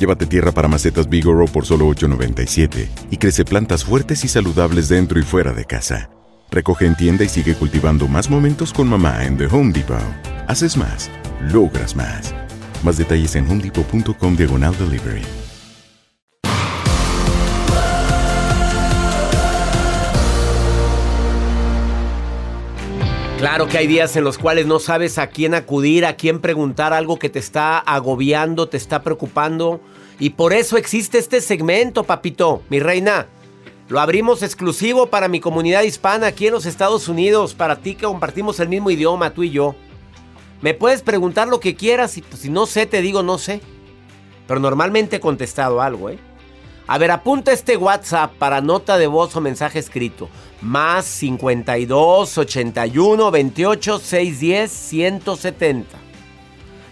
Llévate 0.00 0.24
tierra 0.24 0.50
para 0.50 0.66
macetas 0.66 1.10
Bigoro 1.10 1.44
por 1.44 1.66
solo 1.66 1.86
$8.97 1.88 2.88
y 3.10 3.18
crece 3.18 3.44
plantas 3.44 3.84
fuertes 3.84 4.24
y 4.24 4.28
saludables 4.28 4.88
dentro 4.88 5.20
y 5.20 5.22
fuera 5.22 5.52
de 5.52 5.66
casa. 5.66 6.08
Recoge 6.50 6.86
en 6.86 6.96
tienda 6.96 7.22
y 7.22 7.28
sigue 7.28 7.54
cultivando 7.54 8.08
más 8.08 8.30
momentos 8.30 8.72
con 8.72 8.88
mamá 8.88 9.26
en 9.26 9.36
The 9.36 9.44
Home 9.48 9.74
Depot. 9.74 10.00
Haces 10.48 10.78
más, 10.78 11.10
logras 11.52 11.94
más. 11.94 12.34
Más 12.82 12.96
detalles 12.96 13.36
en 13.36 13.46
homedepot.com 13.46 14.36
diagonal 14.36 14.74
delivery. 14.78 15.20
Claro 23.40 23.68
que 23.68 23.78
hay 23.78 23.86
días 23.86 24.14
en 24.16 24.24
los 24.24 24.36
cuales 24.36 24.66
no 24.66 24.78
sabes 24.78 25.16
a 25.16 25.28
quién 25.28 25.54
acudir, 25.54 26.04
a 26.04 26.16
quién 26.16 26.40
preguntar 26.40 26.92
algo 26.92 27.18
que 27.18 27.30
te 27.30 27.38
está 27.38 27.78
agobiando, 27.78 28.68
te 28.68 28.76
está 28.76 29.02
preocupando. 29.02 29.80
Y 30.20 30.30
por 30.30 30.52
eso 30.52 30.76
existe 30.76 31.18
este 31.18 31.40
segmento, 31.40 32.04
papito, 32.04 32.62
mi 32.68 32.78
reina. 32.78 33.26
Lo 33.88 34.00
abrimos 34.00 34.42
exclusivo 34.42 35.06
para 35.06 35.28
mi 35.28 35.40
comunidad 35.40 35.82
hispana 35.82 36.28
aquí 36.28 36.46
en 36.46 36.52
los 36.52 36.66
Estados 36.66 37.08
Unidos, 37.08 37.54
para 37.54 37.76
ti 37.76 37.94
que 37.94 38.04
compartimos 38.04 38.60
el 38.60 38.68
mismo 38.68 38.90
idioma, 38.90 39.32
tú 39.32 39.42
y 39.42 39.50
yo. 39.50 39.74
Me 40.60 40.74
puedes 40.74 41.00
preguntar 41.00 41.48
lo 41.48 41.58
que 41.58 41.74
quieras 41.74 42.18
y 42.18 42.22
pues, 42.22 42.42
si 42.42 42.50
no 42.50 42.66
sé, 42.66 42.84
te 42.84 43.00
digo 43.00 43.22
no 43.22 43.38
sé. 43.38 43.62
Pero 44.46 44.60
normalmente 44.60 45.16
he 45.16 45.20
contestado 45.20 45.80
algo, 45.80 46.10
¿eh? 46.10 46.18
A 46.86 46.98
ver, 46.98 47.12
apunta 47.12 47.52
este 47.52 47.78
WhatsApp 47.78 48.32
para 48.34 48.60
nota 48.60 48.98
de 48.98 49.06
voz 49.06 49.34
o 49.36 49.40
mensaje 49.40 49.78
escrito. 49.78 50.28
Más 50.60 51.06
52 51.06 52.36
81 52.36 53.30
28 53.30 53.98
610 53.98 54.70
170. 54.70 55.98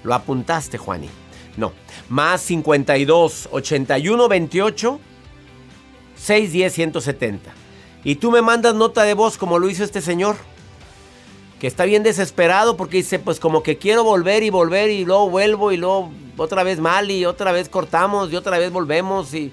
¿Lo 0.04 0.14
apuntaste, 0.14 0.78
Juani? 0.78 1.10
No. 1.58 1.72
Más 2.08 2.40
52 2.42 3.48
81 3.50 4.28
28 4.28 5.00
610 6.16 6.72
170. 6.72 7.50
Y 8.04 8.14
tú 8.14 8.30
me 8.30 8.42
mandas 8.42 8.76
nota 8.76 9.02
de 9.02 9.14
voz 9.14 9.36
como 9.36 9.58
lo 9.58 9.68
hizo 9.68 9.82
este 9.82 10.00
señor. 10.00 10.36
Que 11.58 11.66
está 11.66 11.84
bien 11.84 12.04
desesperado 12.04 12.76
porque 12.76 12.98
dice, 12.98 13.18
pues 13.18 13.40
como 13.40 13.64
que 13.64 13.76
quiero 13.76 14.04
volver 14.04 14.44
y 14.44 14.50
volver 14.50 14.90
y 14.90 15.04
luego 15.04 15.28
vuelvo 15.28 15.72
y 15.72 15.76
luego 15.76 16.12
otra 16.36 16.62
vez 16.62 16.78
mal 16.78 17.10
y 17.10 17.26
otra 17.26 17.50
vez 17.50 17.68
cortamos 17.68 18.32
y 18.32 18.36
otra 18.36 18.56
vez 18.58 18.70
volvemos 18.70 19.34
y... 19.34 19.52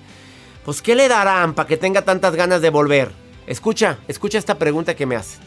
Pues 0.63 0.81
¿qué 0.81 0.95
le 0.95 1.07
darán 1.07 1.53
para 1.53 1.67
que 1.67 1.77
tenga 1.77 2.03
tantas 2.03 2.35
ganas 2.35 2.61
de 2.61 2.69
volver? 2.69 3.11
Escucha, 3.47 3.97
escucha 4.07 4.37
esta 4.37 4.55
pregunta 4.55 4.95
que 4.95 5.05
me 5.07 5.15
hace. 5.15 5.39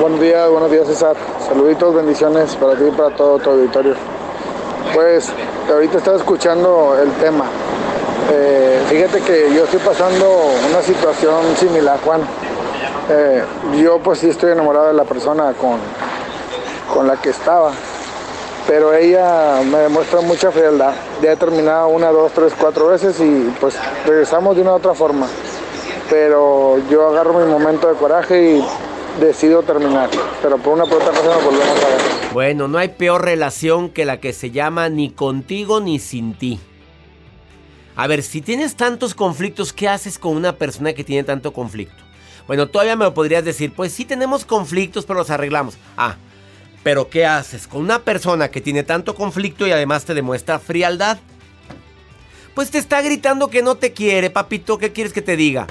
Buenos 0.00 0.20
días, 0.20 0.50
buenos 0.50 0.70
días 0.70 0.86
César. 0.86 1.16
Saluditos, 1.46 1.94
bendiciones 1.94 2.56
para 2.56 2.76
ti 2.76 2.84
y 2.88 2.90
para 2.90 3.14
todo 3.14 3.38
tu 3.38 3.50
auditorio. 3.50 4.19
Pues 4.94 5.28
ahorita 5.70 5.98
estaba 5.98 6.16
escuchando 6.16 6.96
el 7.00 7.10
tema. 7.12 7.44
Eh, 8.32 8.82
fíjate 8.88 9.20
que 9.20 9.52
yo 9.54 9.64
estoy 9.64 9.80
pasando 9.80 10.52
una 10.68 10.82
situación 10.82 11.56
similar, 11.56 11.98
Juan. 12.04 12.20
Eh, 13.08 13.44
yo 13.82 13.98
pues 13.98 14.20
sí 14.20 14.28
estoy 14.28 14.52
enamorado 14.52 14.88
de 14.88 14.94
la 14.94 15.04
persona 15.04 15.52
con, 15.52 15.78
con 16.94 17.06
la 17.06 17.16
que 17.16 17.30
estaba, 17.30 17.72
pero 18.66 18.94
ella 18.94 19.60
me 19.64 19.78
demuestra 19.78 20.20
mucha 20.20 20.50
frialdad. 20.50 20.92
Ya 21.22 21.32
he 21.32 21.36
terminado 21.36 21.88
una, 21.88 22.10
dos, 22.10 22.32
tres, 22.32 22.52
cuatro 22.58 22.88
veces 22.88 23.18
y 23.20 23.52
pues 23.60 23.74
regresamos 24.06 24.54
de 24.56 24.62
una 24.62 24.72
u 24.72 24.76
otra 24.76 24.94
forma. 24.94 25.26
Pero 26.08 26.78
yo 26.88 27.08
agarro 27.08 27.34
mi 27.34 27.50
momento 27.50 27.88
de 27.88 27.94
coraje 27.94 28.42
y 28.42 28.66
decido 29.20 29.62
terminar. 29.62 30.08
Pero 30.42 30.56
por 30.58 30.74
una 30.74 30.84
por 30.84 30.98
cosa 30.98 31.12
nos 31.12 31.44
volvemos 31.44 31.68
a 31.68 31.88
ver. 31.88 32.19
Bueno, 32.32 32.68
no 32.68 32.78
hay 32.78 32.90
peor 32.90 33.24
relación 33.24 33.90
que 33.90 34.04
la 34.04 34.20
que 34.20 34.32
se 34.32 34.52
llama 34.52 34.88
ni 34.88 35.10
contigo 35.10 35.80
ni 35.80 35.98
sin 35.98 36.34
ti. 36.34 36.60
A 37.96 38.06
ver, 38.06 38.22
si 38.22 38.40
tienes 38.40 38.76
tantos 38.76 39.14
conflictos, 39.14 39.72
¿qué 39.72 39.88
haces 39.88 40.16
con 40.16 40.36
una 40.36 40.54
persona 40.54 40.92
que 40.92 41.02
tiene 41.02 41.24
tanto 41.24 41.52
conflicto? 41.52 41.96
Bueno, 42.46 42.68
todavía 42.68 42.94
me 42.94 43.10
podrías 43.10 43.44
decir, 43.44 43.72
pues 43.74 43.92
sí 43.92 44.04
tenemos 44.04 44.44
conflictos, 44.44 45.06
pero 45.06 45.18
los 45.18 45.30
arreglamos. 45.30 45.76
Ah, 45.96 46.16
pero 46.84 47.10
¿qué 47.10 47.26
haces 47.26 47.66
con 47.66 47.82
una 47.82 48.02
persona 48.02 48.48
que 48.48 48.60
tiene 48.60 48.84
tanto 48.84 49.16
conflicto 49.16 49.66
y 49.66 49.72
además 49.72 50.04
te 50.04 50.14
demuestra 50.14 50.60
frialdad? 50.60 51.18
Pues 52.54 52.70
te 52.70 52.78
está 52.78 53.02
gritando 53.02 53.48
que 53.50 53.62
no 53.62 53.74
te 53.74 53.92
quiere, 53.92 54.30
papito, 54.30 54.78
¿qué 54.78 54.92
quieres 54.92 55.12
que 55.12 55.22
te 55.22 55.36
diga? 55.36 55.66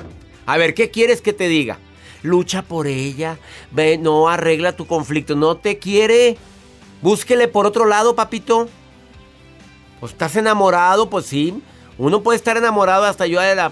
A 0.46 0.58
ver, 0.58 0.74
¿qué 0.74 0.92
quieres 0.92 1.22
que 1.22 1.32
te 1.32 1.48
diga? 1.48 1.80
Lucha 2.22 2.64
por 2.64 2.88
ella, 2.88 3.38
ve, 3.72 3.98
no 3.98 4.28
arregla 4.28 4.76
tu 4.76 4.86
conflicto, 4.88 5.36
no 5.36 5.56
te 5.56 5.80
quiere. 5.80 6.38
Búsquele 7.02 7.48
por 7.48 7.66
otro 7.66 7.86
lado, 7.86 8.16
papito. 8.16 8.68
Pues 10.00 10.12
estás 10.14 10.36
enamorado, 10.36 11.10
pues 11.10 11.26
sí. 11.26 11.62
Uno 11.98 12.22
puede 12.22 12.38
estar 12.38 12.56
enamorado 12.58 13.06
hasta 13.06 13.28
yo 13.28 13.42
de 13.42 13.56
la 13.56 13.72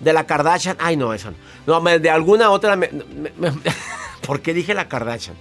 de 0.00 0.12
la 0.12 0.26
Kardashian. 0.26 0.76
Ay, 0.80 0.96
no, 0.96 1.14
eso 1.14 1.30
no. 1.66 1.80
No, 1.80 1.98
de 1.98 2.10
alguna 2.10 2.50
otra. 2.50 2.74
me- 2.76 2.90
me- 2.90 3.30
me- 3.50 3.52
¿Por 4.26 4.40
qué 4.40 4.52
dije 4.54 4.74
la 4.74 4.88
Kardashian? 4.88 5.36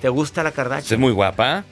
¿Te 0.00 0.08
gusta 0.08 0.42
la 0.42 0.52
Kardashian? 0.52 0.94
Es 0.94 0.98
muy 0.98 1.12
guapa. 1.12 1.64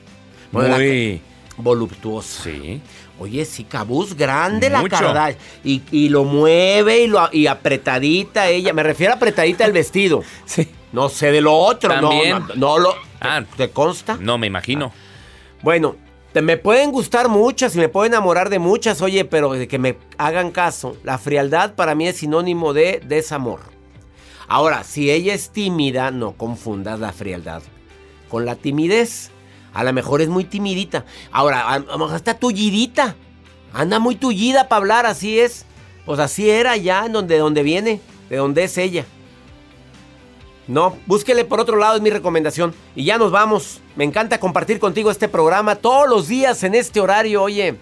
Bueno, 0.53 0.77
muy 0.77 1.23
voluptuosa. 1.57 2.43
Sí. 2.45 2.81
Oye, 3.19 3.45
sí, 3.47 3.65
cabuz 3.65 4.15
grande 4.15 4.69
la. 4.71 4.87
Kardashian. 4.87 5.39
Y, 5.65 5.83
y 5.91 6.09
lo 6.11 6.25
mueve 6.25 7.01
y, 7.01 7.07
lo, 7.07 7.29
y 7.33 7.47
apretadita 7.47 8.49
ella. 8.49 8.73
Me 8.75 8.83
refiero 8.83 9.15
a 9.15 9.17
apretadita 9.17 9.65
el 9.65 9.73
vestido. 9.73 10.23
Sí. 10.45 10.69
No 10.93 11.09
sé 11.11 11.33
de 11.33 11.41
lo 11.43 11.55
otro. 11.55 11.95
no, 12.01 12.09
También. 12.11 12.39
No, 12.39 12.55
no 12.55 12.79
lo. 12.79 12.95
Ah, 13.21 13.43
¿Te 13.57 13.71
consta? 13.71 14.17
no 14.21 14.39
me 14.39 14.47
imagino. 14.47 14.93
Bueno, 15.63 15.97
te- 16.33 16.43
me 16.43 16.57
pueden 16.57 16.93
gustar 16.93 17.29
muchas 17.29 17.75
y 17.75 17.79
me 17.79 17.89
puedo 17.89 18.07
enamorar 18.07 18.49
de 18.51 18.59
muchas, 18.59 19.03
oye, 19.03 19.25
pero 19.25 19.53
de 19.53 19.67
que 19.69 19.79
me 19.79 19.97
hagan 20.19 20.51
caso, 20.53 20.97
la 21.05 21.19
frialdad 21.19 21.75
para 21.75 21.95
mí 21.95 22.07
es 22.07 22.19
sinónimo 22.19 22.73
de 22.73 23.01
desamor. 23.05 23.61
Ahora, 24.47 24.85
si 24.85 25.11
ella 25.11 25.35
es 25.35 25.51
tímida, 25.51 26.11
no 26.11 26.33
confundas 26.33 27.01
la 27.01 27.13
frialdad 27.13 27.63
con 28.29 28.45
la 28.47 28.57
timidez. 28.57 29.31
A 29.75 29.85
lo 29.85 29.93
mejor 29.93 30.23
es 30.23 30.29
muy 30.29 30.45
timidita. 30.45 31.05
Ahora, 31.33 31.61
a 31.63 31.75
a 31.75 31.79
lo 31.81 31.99
mejor 31.99 32.17
está 32.17 32.35
tullidita. 32.39 33.15
Anda 33.75 33.99
muy 33.99 34.17
tullida 34.17 34.69
para 34.69 34.79
hablar, 34.79 35.07
así 35.07 35.39
es. 35.39 35.67
Pues 36.07 36.19
así 36.21 36.49
era 36.49 36.77
ya, 36.79 37.05
en 37.05 37.13
donde, 37.13 37.37
donde 37.39 37.63
viene, 37.63 38.01
de 38.31 38.37
donde 38.37 38.65
es 38.65 38.79
ella. 38.79 39.05
No, 40.69 40.99
búsquele 41.07 41.47
por 41.47 41.61
otro 41.61 41.79
lado, 41.79 41.97
es 41.97 42.03
mi 42.03 42.11
recomendación. 42.11 42.75
Y 42.95 43.05
ya 43.05 43.17
nos 43.17 43.33
vamos. 43.33 43.81
Me 43.97 44.05
encanta 44.05 44.39
compartir 44.39 44.79
contigo 44.79 45.11
este 45.11 45.29
programa 45.29 45.77
todos 45.77 46.09
los 46.09 46.29
días 46.29 46.63
en 46.63 46.75
este 46.75 47.01
horario. 47.01 47.43
Oye, 47.43 47.77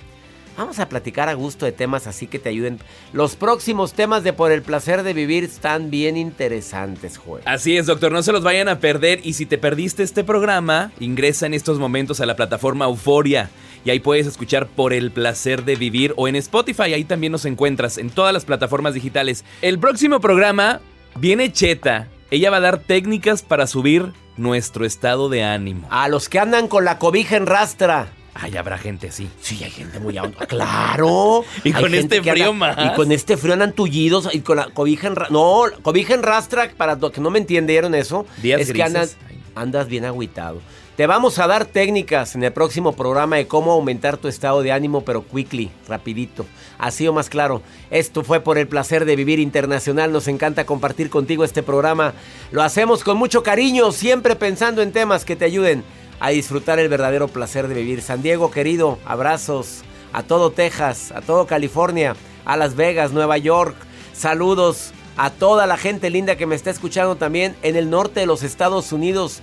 vamos 0.57 0.79
a 0.79 0.89
platicar 0.89 1.29
a 1.29 1.35
gusto 1.35 1.67
de 1.67 1.73
temas 1.73 2.07
así 2.07 2.29
que 2.29 2.39
te 2.39 2.49
ayuden. 2.49 2.79
Los 3.13 3.35
próximos 3.35 3.93
temas 3.93 4.23
de 4.23 4.33
Por 4.33 4.53
el 4.53 4.63
placer 4.63 5.03
de 5.03 5.15
vivir 5.15 5.43
están 5.43 5.91
bien 5.91 6.17
interesantes, 6.17 7.19
Joel. 7.19 7.43
Así 7.45 7.77
es, 7.77 7.87
doctor, 7.87 8.13
no 8.13 8.23
se 8.23 8.33
los 8.33 8.45
vayan 8.45 8.69
a 8.69 8.79
perder. 8.79 9.21
Y 9.25 9.33
si 9.33 9.47
te 9.47 9.59
perdiste 9.59 10.05
este 10.05 10.23
programa, 10.23 10.93
ingresa 11.01 11.47
en 11.47 11.55
estos 11.55 11.81
momentos 11.81 12.21
a 12.21 12.27
la 12.27 12.37
plataforma 12.37 12.85
Euforia. 12.85 13.51
Y 13.85 13.91
ahí 13.91 13.99
puedes 13.99 14.29
escuchar 14.29 14.69
por 14.69 14.93
el 14.93 15.11
placer 15.11 15.65
de 15.65 15.75
vivir 15.75 16.15
o 16.17 16.29
en 16.29 16.37
Spotify. 16.37 16.95
Ahí 16.95 17.05
también 17.05 17.33
nos 17.33 17.47
encuentras 17.47 17.99
en 17.99 18.11
todas 18.11 18.33
las 18.33 18.45
plataformas 18.45 18.95
digitales. 18.95 19.45
El 19.61 19.81
próximo 19.81 20.21
programa 20.21 20.81
viene 21.17 21.53
Cheta. 21.53 22.09
Ella 22.31 22.51
va 22.51 22.57
a 22.59 22.61
dar 22.61 22.79
técnicas 22.79 23.43
para 23.43 23.67
subir 23.67 24.13
nuestro 24.37 24.85
estado 24.85 25.29
de 25.29 25.45
ánimo. 25.45 25.87
A 25.91 26.09
los 26.09 26.29
que 26.29 26.39
andan 26.39 26.69
con 26.69 26.85
la 26.85 26.99
cobija 26.99 27.37
en 27.37 27.47
rastra. 27.47 28.09
Ay, 28.35 28.57
habrá 28.57 28.77
gente, 28.77 29.13
sí. 29.13 29.31
Sí, 29.41 29.63
hay 29.65 29.71
gente 29.71 29.99
muy 29.99 30.19
ahondada. 30.19 30.47
¡Claro! 30.49 31.45
Y 31.65 31.73
con 31.73 31.95
este 31.95 32.21
que 32.21 32.33
frío 32.33 32.51
anda- 32.51 32.75
más. 32.75 32.93
Y 32.93 32.95
con 32.95 33.11
este 33.13 33.37
frío 33.37 33.55
andan 33.55 33.73
tullidos 33.73 34.29
y 34.35 34.41
con 34.41 34.57
la 34.59 34.67
cobija 34.71 35.07
en... 35.07 35.17
ra- 35.17 35.29
No, 35.31 35.63
cobija 35.83 36.15
en 36.15 36.23
rastra, 36.23 36.71
para 36.77 36.97
los 36.97 37.13
que 37.13 37.21
no 37.21 37.31
me 37.31 37.39
entendieron 37.39 37.95
eso, 37.95 38.27
Días 38.43 38.61
es 38.61 38.67
que 38.67 38.73
grises. 38.75 38.87
andas, 38.89 39.17
andas 39.55 39.89
bien 39.89 40.05
agüitado. 40.05 40.61
Te 40.97 41.07
vamos 41.07 41.39
a 41.39 41.47
dar 41.47 41.67
técnicas 41.67 42.37
en 42.37 42.43
el 42.43 42.55
próximo 42.55 42.93
programa 42.93 43.37
de 43.37 43.47
cómo 43.47 43.73
aumentar 43.73 44.17
tu 44.17 44.29
estado 44.29 44.63
de 44.63 44.73
ánimo, 44.73 45.03
pero 45.03 45.27
quickly, 45.27 45.71
rapidito. 45.87 46.47
Así 46.79 47.07
o 47.07 47.13
más 47.13 47.29
claro. 47.29 47.61
Esto 47.91 48.25
fue 48.25 48.41
por 48.41 48.57
el 48.57 48.67
placer 48.67 49.05
de 49.05 49.15
vivir 49.15 49.39
internacional. 49.39 50.11
Nos 50.11 50.27
encanta 50.27 50.65
compartir 50.65 51.11
contigo 51.11 51.45
este 51.45 51.63
programa. 51.63 52.15
Lo 52.51 52.63
hacemos 52.63 53.05
con 53.05 53.19
mucho 53.19 53.43
cariño, 53.43 53.93
siempre 53.93 54.37
pensando 54.37 54.81
en 54.81 54.93
temas 54.93 55.27
que 55.27 55.37
te 55.37 55.45
ayuden 55.45 55.85
a 56.19 56.31
disfrutar 56.31 56.79
el 56.79 56.89
verdadero 56.89 57.29
placer 57.29 57.69
de 57.69 57.75
vivir. 57.75 58.01
San 58.01 58.23
Diego, 58.23 58.51
querido, 58.51 58.99
abrazos 59.05 59.83
a 60.15 60.23
todo 60.23 60.51
Texas, 60.51 61.13
a 61.13 61.21
todo 61.21 61.47
California, 61.47 62.17
a 62.47 62.57
Las 62.57 62.75
Vegas, 62.75 63.13
Nueva 63.13 63.37
York. 63.37 63.77
Saludos 64.15 64.95
a 65.19 65.29
toda 65.29 65.67
la 65.67 65.77
gente 65.77 66.09
linda 66.09 66.37
que 66.37 66.47
me 66.47 66.55
está 66.55 66.71
escuchando 66.71 67.17
también 67.17 67.55
en 67.63 67.77
el 67.77 67.91
norte 67.91 68.21
de 68.21 68.27
los 68.27 68.43
Estados 68.43 68.93
Unidos 68.93 69.43